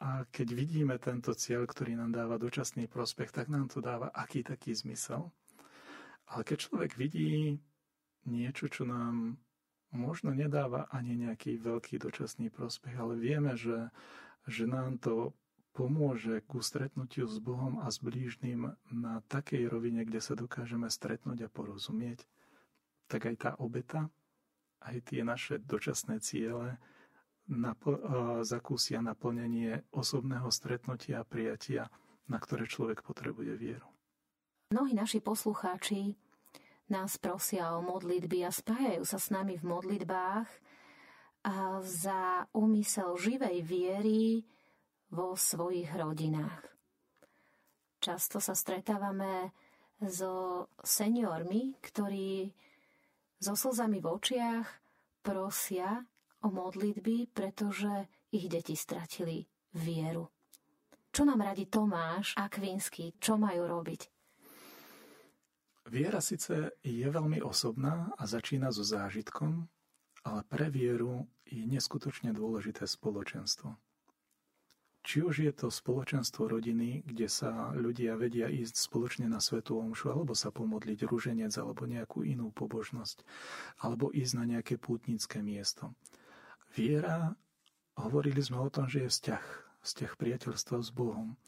[0.00, 4.40] A keď vidíme tento cieľ, ktorý nám dáva dočasný prospech, tak nám to dáva aký
[4.40, 5.28] taký zmysel.
[6.24, 7.60] Ale keď človek vidí
[8.24, 9.36] niečo, čo nám
[9.92, 13.90] možno nedáva ani nejaký veľký dočasný prospech, ale vieme, že,
[14.46, 15.34] že nám to
[15.74, 21.46] pomôže ku stretnutiu s Bohom a s blížnym na takej rovine, kde sa dokážeme stretnúť
[21.46, 22.26] a porozumieť,
[23.10, 24.06] tak aj tá obeta,
[24.86, 26.78] aj tie naše dočasné ciele
[27.50, 27.98] napl-
[28.46, 31.90] zakúsia naplnenie osobného stretnutia a prijatia,
[32.30, 33.90] na ktoré človek potrebuje vieru.
[34.70, 36.14] Mnohí naši poslucháči
[36.94, 40.48] nás prosia o modlitby a spájajú sa s nami v modlitbách
[41.42, 44.46] a za úmysel živej viery
[45.10, 46.62] vo svojich rodinách.
[47.98, 49.50] Často sa stretávame
[50.00, 52.54] so seniormi, ktorí
[53.40, 54.68] so slzami v očiach
[55.24, 56.04] prosia
[56.44, 60.28] o modlitby, pretože ich deti stratili vieru.
[61.10, 63.18] Čo nám radí Tomáš Akvinsky?
[63.18, 64.00] Čo majú robiť?
[65.90, 69.66] Viera síce je veľmi osobná a začína so zážitkom,
[70.22, 73.74] ale pre vieru je neskutočne dôležité spoločenstvo.
[75.00, 80.12] Či už je to spoločenstvo rodiny, kde sa ľudia vedia ísť spoločne na svetú omšu,
[80.12, 83.24] alebo sa pomodliť ruženec, alebo nejakú inú pobožnosť,
[83.80, 85.96] alebo ísť na nejaké pútnické miesto.
[86.76, 87.32] Viera,
[87.96, 89.44] hovorili sme o tom, že je vzťah,
[89.80, 91.40] vzťah priateľstva s Bohom.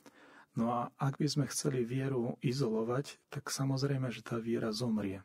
[0.57, 5.21] No a ak by sme chceli vieru izolovať, tak samozrejme, že tá viera zomrie.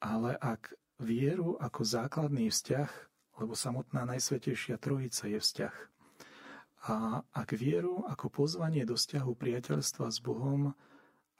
[0.00, 2.88] Ale ak vieru ako základný vzťah,
[3.40, 5.95] lebo samotná Najsvetejšia Trojica je vzťah,
[6.86, 10.70] a ak vieru ako pozvanie do vzťahu priateľstva s Bohom,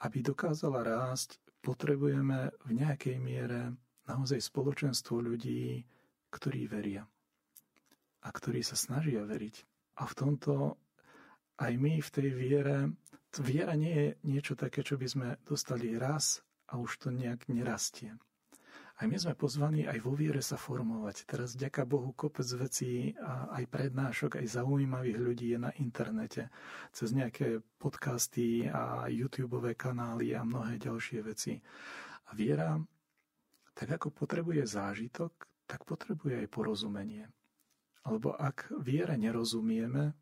[0.03, 3.71] aby dokázala rásť, potrebujeme v nejakej miere
[4.07, 5.87] naozaj spoločenstvo ľudí,
[6.31, 7.07] ktorí veria
[8.23, 9.55] a ktorí sa snažia veriť.
[9.97, 10.75] A v tomto
[11.57, 12.77] aj my v tej viere,
[13.41, 18.13] viera nie je niečo také, čo by sme dostali raz a už to nejak nerastie.
[18.97, 21.29] Aj my sme pozvaní aj vo viere sa formovať.
[21.29, 26.49] Teraz, ďaká Bohu, kopec vecí a aj prednášok, aj zaujímavých ľudí je na internete.
[26.89, 31.61] Cez nejaké podcasty a YouTube kanály a mnohé ďalšie veci.
[32.25, 32.73] A viera,
[33.77, 37.29] tak ako potrebuje zážitok, tak potrebuje aj porozumenie.
[38.01, 40.17] Alebo ak viere nerozumieme,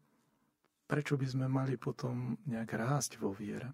[0.84, 3.72] prečo by sme mali potom nejak rásť vo viere?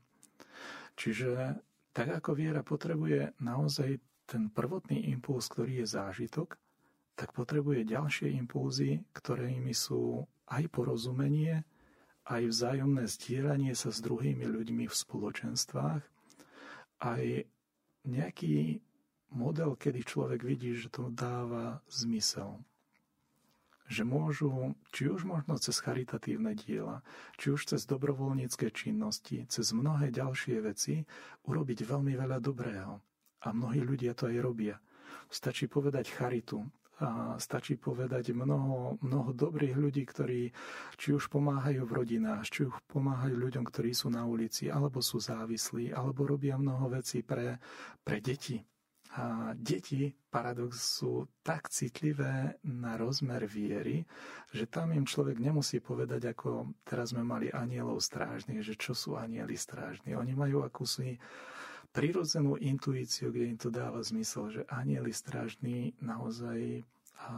[0.94, 1.58] Čiže
[1.90, 6.56] tak ako viera potrebuje naozaj ten prvotný impuls, ktorý je zážitok,
[7.20, 11.68] tak potrebuje ďalšie impulzy, ktorými sú aj porozumenie,
[12.32, 16.04] aj vzájomné zdieľanie sa s druhými ľuďmi v spoločenstvách,
[17.04, 17.24] aj
[18.08, 18.80] nejaký
[19.36, 22.64] model, kedy človek vidí, že to dáva zmysel.
[23.92, 27.04] že môžu, či už možno cez charitatívne diela,
[27.36, 31.04] či už cez dobrovoľnícke činnosti, cez mnohé ďalšie veci,
[31.44, 33.04] urobiť veľmi veľa dobrého.
[33.42, 34.76] A mnohí ľudia to aj robia.
[35.32, 36.62] Stačí povedať charitu,
[37.02, 40.54] a stačí povedať mnoho, mnoho dobrých ľudí, ktorí
[41.02, 45.18] či už pomáhajú v rodinách, či už pomáhajú ľuďom, ktorí sú na ulici, alebo sú
[45.18, 47.58] závislí, alebo robia mnoho vecí pre,
[48.06, 48.62] pre deti.
[49.18, 54.08] A deti, paradox, sú tak citlivé na rozmer viery,
[54.54, 59.18] že tam im človek nemusí povedať, ako teraz sme mali anielov strážnych, že čo sú
[59.20, 60.16] anieli strážni.
[60.16, 61.20] Oni majú akúsi
[61.92, 66.88] prirodzenú intuíciu, kde im to dáva zmysel, že anieli strážni naozaj
[67.22, 67.34] a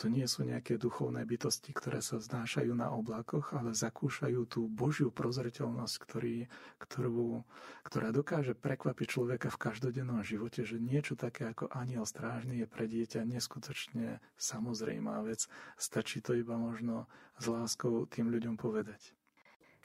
[0.00, 5.12] to nie sú nejaké duchovné bytosti, ktoré sa znášajú na oblakoch, ale zakúšajú tú Božiu
[5.12, 6.48] prozreteľnosť, ktorý,
[6.80, 7.44] ktorú,
[7.84, 12.88] ktorá dokáže prekvapiť človeka v každodennom živote, že niečo také ako aniel strážny je pre
[12.88, 15.44] dieťa neskutočne samozrejmá vec.
[15.76, 17.04] Stačí to iba možno
[17.36, 19.19] s láskou tým ľuďom povedať.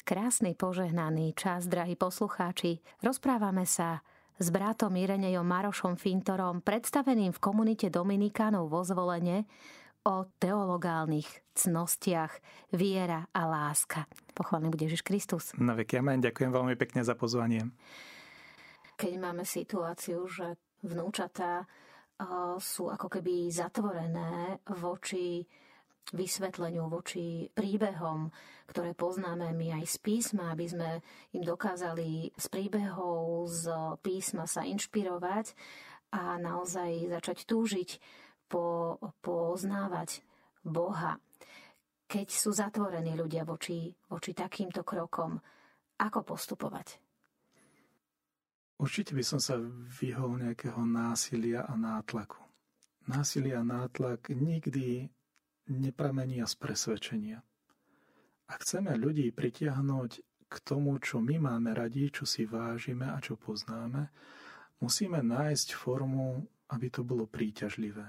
[0.06, 2.78] Krásny požehnaný čas, drahí poslucháči.
[3.02, 4.06] Rozprávame sa
[4.38, 9.50] s bratom Irenejom Marošom Fintorom, predstaveným v komunite Dominikánov vo zvolenie,
[10.06, 11.26] o teologálnych
[11.58, 12.38] cnostiach
[12.78, 14.06] viera a láska.
[14.38, 15.58] Pochválený bude Ježiš Kristus.
[15.58, 16.22] Na veky amen.
[16.22, 17.66] Ďakujem veľmi pekne za pozvanie.
[19.02, 20.54] Keď máme situáciu, že
[20.86, 21.66] vnúčatá
[22.62, 25.42] sú ako keby zatvorené voči
[26.14, 28.30] vysvetleniu, voči príbehom,
[28.70, 30.90] ktoré poznáme my aj z písma, aby sme
[31.34, 33.66] im dokázali z príbehov z
[34.06, 35.58] písma sa inšpirovať
[36.14, 37.90] a naozaj začať túžiť
[38.46, 40.22] po, poznávať
[40.62, 41.18] Boha.
[42.06, 45.42] Keď sú zatvorení ľudia voči, voči takýmto krokom,
[45.98, 47.02] ako postupovať?
[48.76, 49.56] Určite by som sa
[50.04, 52.44] vyhol nejakého násilia a nátlaku.
[53.08, 55.08] Násilia a nátlak nikdy
[55.70, 57.40] nepramenia z presvedčenia.
[58.46, 60.12] Ak chceme ľudí pritiahnuť
[60.46, 64.14] k tomu, čo my máme radi, čo si vážime a čo poznáme,
[64.78, 68.06] musíme nájsť formu, aby to bolo príťažlivé.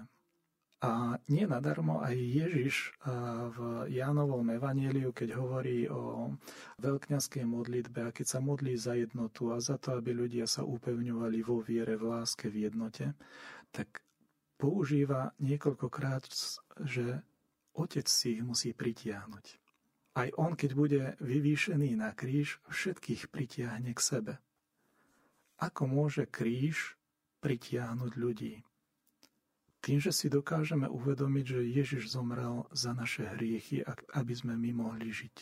[0.84, 2.92] A nie nadarmo aj Ježiš
[3.56, 6.36] v Jánovom evaníliu, keď hovorí o
[6.84, 11.40] veľkňaskej modlitbe a keď sa modlí za jednotu a za to, aby ľudia sa upevňovali
[11.40, 13.16] vo viere, v láske, v jednote,
[13.72, 14.04] tak
[14.60, 16.28] používa niekoľkokrát,
[16.84, 17.24] že
[17.76, 19.60] Otec si ich musí pritiahnuť.
[20.16, 24.34] Aj on, keď bude vyvýšený na kríž, všetkých pritiahne k sebe.
[25.60, 26.96] Ako môže kríž
[27.44, 28.64] pritiahnuť ľudí?
[29.84, 33.84] Tým, že si dokážeme uvedomiť, že Ježiš zomrel za naše hriechy,
[34.16, 35.36] aby sme my mohli žiť.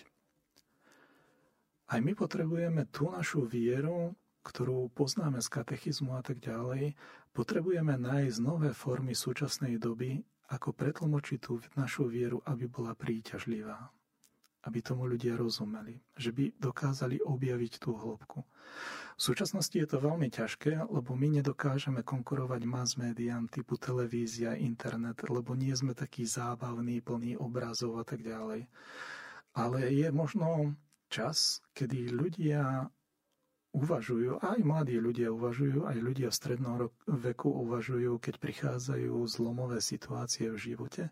[1.94, 6.98] Aj my potrebujeme tú našu vieru, ktorú poznáme z katechizmu a tak ďalej,
[7.30, 10.20] potrebujeme nájsť nové formy súčasnej doby,
[10.52, 13.92] ako pretlmočiť tú našu vieru, aby bola príťažlivá
[14.64, 18.40] aby tomu ľudia rozumeli, že by dokázali objaviť tú hĺbku.
[19.14, 25.20] V súčasnosti je to veľmi ťažké, lebo my nedokážeme konkurovať mass médiám typu televízia, internet,
[25.28, 28.66] lebo nie sme takí zábavní, plní obrazov a tak ďalej.
[29.54, 30.74] Ale je možno
[31.12, 32.90] čas, kedy ľudia
[33.74, 36.74] uvažujú, aj mladí ľudia uvažujú, aj ľudia v strednom
[37.10, 41.10] veku uvažujú, keď prichádzajú zlomové situácie v živote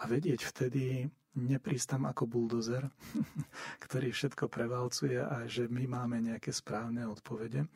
[0.00, 2.88] a vedieť vtedy neprísť ako buldozer,
[3.84, 7.68] ktorý všetko prevalcuje a že my máme nejaké správne odpovede,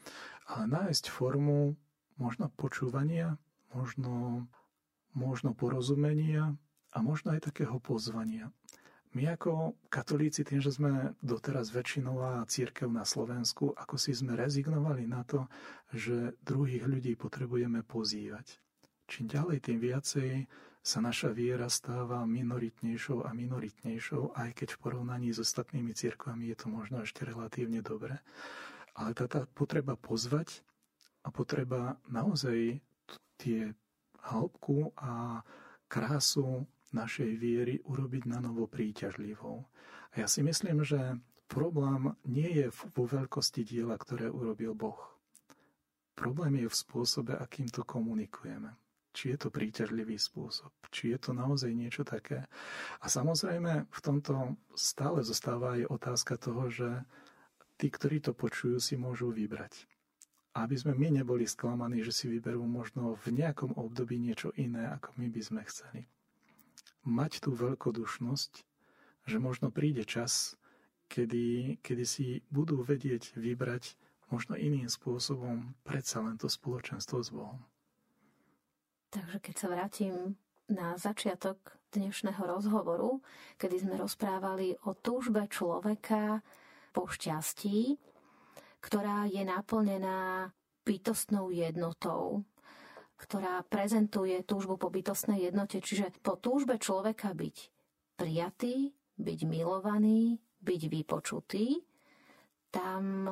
[0.48, 1.76] ale nájsť formu
[2.16, 3.36] možno počúvania,
[3.76, 4.48] možno,
[5.12, 6.56] možno porozumenia
[6.92, 8.48] a možno aj takého pozvania.
[9.12, 15.04] My ako katolíci, tým, že sme doteraz väčšinová církev na Slovensku, ako si sme rezignovali
[15.04, 15.52] na to,
[15.92, 18.56] že druhých ľudí potrebujeme pozývať.
[19.12, 20.48] Čím ďalej, tým viacej
[20.80, 26.56] sa naša viera stáva minoritnejšou a minoritnejšou, aj keď v porovnaní s ostatnými cirkvami je
[26.56, 28.16] to možno ešte relatívne dobre.
[28.96, 30.64] Ale tá, tá potreba pozvať
[31.20, 32.80] a potreba naozaj
[33.36, 33.76] tie
[34.24, 35.44] hĺbku a
[35.86, 36.64] krásu
[36.96, 39.64] našej viery urobiť na novo príťažlivou.
[40.12, 41.16] A ja si myslím, že
[41.48, 45.00] problém nie je vo veľkosti diela, ktoré urobil Boh.
[46.12, 48.76] Problém je v spôsobe, akým to komunikujeme
[49.12, 52.48] či je to príťažlivý spôsob, či je to naozaj niečo také.
[53.04, 56.88] A samozrejme v tomto stále zostáva aj otázka toho, že
[57.76, 59.84] tí, ktorí to počujú, si môžu vybrať.
[60.52, 65.16] Aby sme my neboli sklamaní, že si vyberú možno v nejakom období niečo iné, ako
[65.16, 66.08] my by sme chceli.
[67.02, 68.52] Mať tú veľkodušnosť,
[69.26, 70.54] že možno príde čas,
[71.10, 73.98] kedy, kedy si budú vedieť vybrať
[74.32, 77.60] možno iným spôsobom predsa len to spoločenstvo s Bohom.
[79.12, 80.14] Takže keď sa vrátim
[80.72, 83.20] na začiatok dnešného rozhovoru,
[83.60, 86.40] kedy sme rozprávali o túžbe človeka
[86.96, 88.00] po šťastí,
[88.80, 90.48] ktorá je naplnená
[90.88, 92.48] bytostnou jednotou,
[93.22, 97.56] ktorá prezentuje túžbu po bytostnej jednote, čiže po túžbe človeka byť
[98.18, 101.78] prijatý, byť milovaný, byť vypočutý,
[102.74, 103.30] tam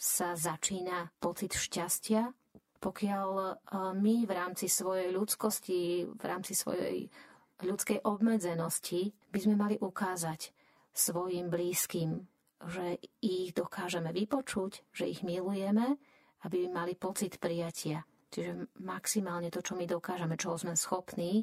[0.00, 2.32] sa začína pocit šťastia,
[2.80, 3.52] pokiaľ e,
[4.00, 7.12] my v rámci svojej ľudskosti, v rámci svojej
[7.60, 10.56] ľudskej obmedzenosti by sme mali ukázať
[10.96, 12.24] svojim blízkym,
[12.64, 16.00] že ich dokážeme vypočuť, že ich milujeme,
[16.48, 18.08] aby mali pocit prijatia.
[18.30, 21.42] Čiže maximálne to, čo my dokážeme, čoho sme schopní,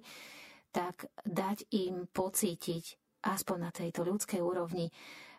[0.71, 2.95] tak dať im pocítiť
[3.27, 4.91] aspoň na tejto ľudskej úrovni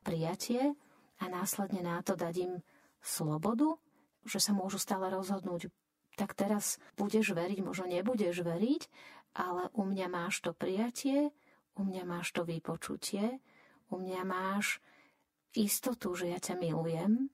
[0.05, 0.77] prijatie
[1.19, 2.55] a následne na to dať im
[3.01, 3.81] slobodu,
[4.29, 5.73] že sa môžu stále rozhodnúť,
[6.19, 8.83] tak teraz budeš veriť, možno nebudeš veriť,
[9.39, 11.31] ale u mňa máš to prijatie,
[11.79, 13.39] u mňa máš to vypočutie,
[13.89, 14.83] u mňa máš
[15.55, 17.31] istotu, že ja ťa milujem.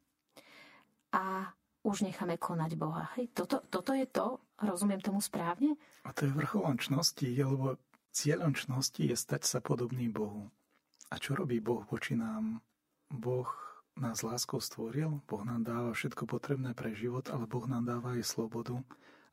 [1.17, 3.13] A už necháme konať Boha.
[3.15, 5.77] Hej, toto, toto je to, rozumiem tomu správne?
[6.09, 7.77] A to je vrcholom čnosti, lebo
[8.11, 10.49] cieľom čnosti je stať sa podobný Bohu.
[11.13, 12.65] A čo robí Boh voči nám?
[13.13, 13.47] Boh
[14.01, 18.27] nás láskou stvoril, Boh nám dáva všetko potrebné pre život, ale Boh nám dáva aj
[18.27, 18.81] slobodu,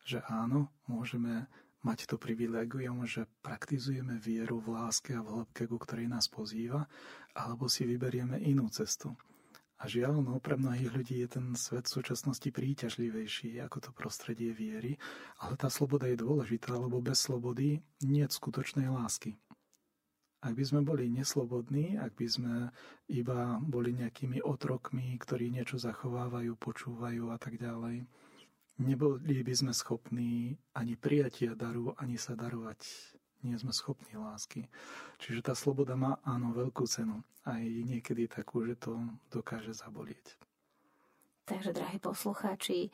[0.05, 1.47] že áno, môžeme
[1.81, 6.85] mať to privilegium, že praktizujeme vieru v láske a v hĺbke, ku ktorej nás pozýva,
[7.33, 9.17] alebo si vyberieme inú cestu.
[9.81, 14.53] A žiaľ, no, pre mnohých ľudí je ten svet v súčasnosti príťažlivejší ako to prostredie
[14.53, 15.01] viery,
[15.41, 19.41] ale tá sloboda je dôležitá, lebo bez slobody nie je skutočnej lásky.
[20.41, 22.53] Ak by sme boli neslobodní, ak by sme
[23.09, 28.05] iba boli nejakými otrokmi, ktorí niečo zachovávajú, počúvajú a tak ďalej,
[28.81, 32.81] neboli by sme schopní ani prijatia daru, ani sa darovať
[33.43, 34.69] nie sme schopní lásky.
[35.21, 37.21] Čiže tá sloboda má áno veľkú cenu.
[37.45, 39.01] Aj niekedy takú, že to
[39.33, 40.37] dokáže zabolieť.
[41.45, 42.93] Takže, drahí poslucháči,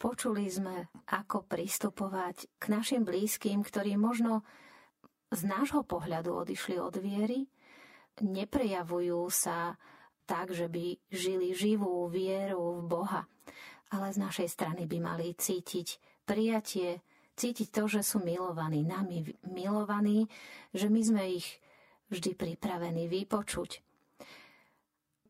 [0.00, 4.42] počuli sme, ako pristupovať k našim blízkym, ktorí možno
[5.30, 7.46] z nášho pohľadu odišli od viery,
[8.22, 9.74] neprejavujú sa
[10.24, 13.22] tak, že by žili živú vieru v Boha,
[13.92, 17.04] ale z našej strany by mali cítiť prijatie,
[17.34, 20.26] cítiť to, že sú milovaní, nami milovaní,
[20.70, 21.46] že my sme ich
[22.10, 23.82] vždy pripravení vypočuť.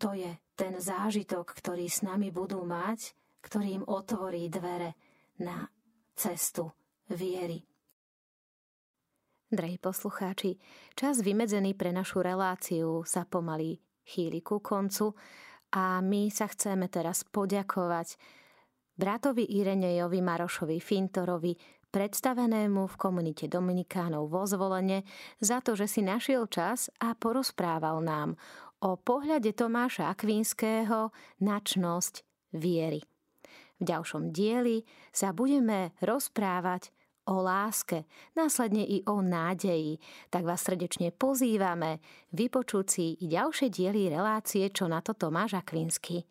[0.03, 4.95] To je ten zážitok, ktorý s nami budú mať, ktorý im otvorí dvere
[5.41, 5.69] na
[6.15, 6.71] cestu
[7.09, 7.65] viery.
[9.55, 10.59] Drahí poslucháči,
[10.99, 15.15] čas vymedzený pre našu reláciu sa pomaly chýli ku koncu
[15.71, 18.19] a my sa chceme teraz poďakovať
[18.99, 21.55] bratovi Irenejovi Marošovi Fintorovi,
[21.95, 25.07] predstavenému v komunite Dominikánov vo zvolenie
[25.39, 28.35] za to, že si našiel čas a porozprával nám
[28.83, 32.27] o pohľade Tomáša Akvinského na čnosť
[32.59, 32.99] viery.
[33.79, 34.83] V ďalšom dieli
[35.15, 36.91] sa budeme rozprávať
[37.31, 40.03] o láske, následne i o nádeji.
[40.35, 42.03] Tak vás srdečne pozývame
[42.35, 46.27] vypočuť si ďalšie diely relácie, čo na to Tomáš Akvinsky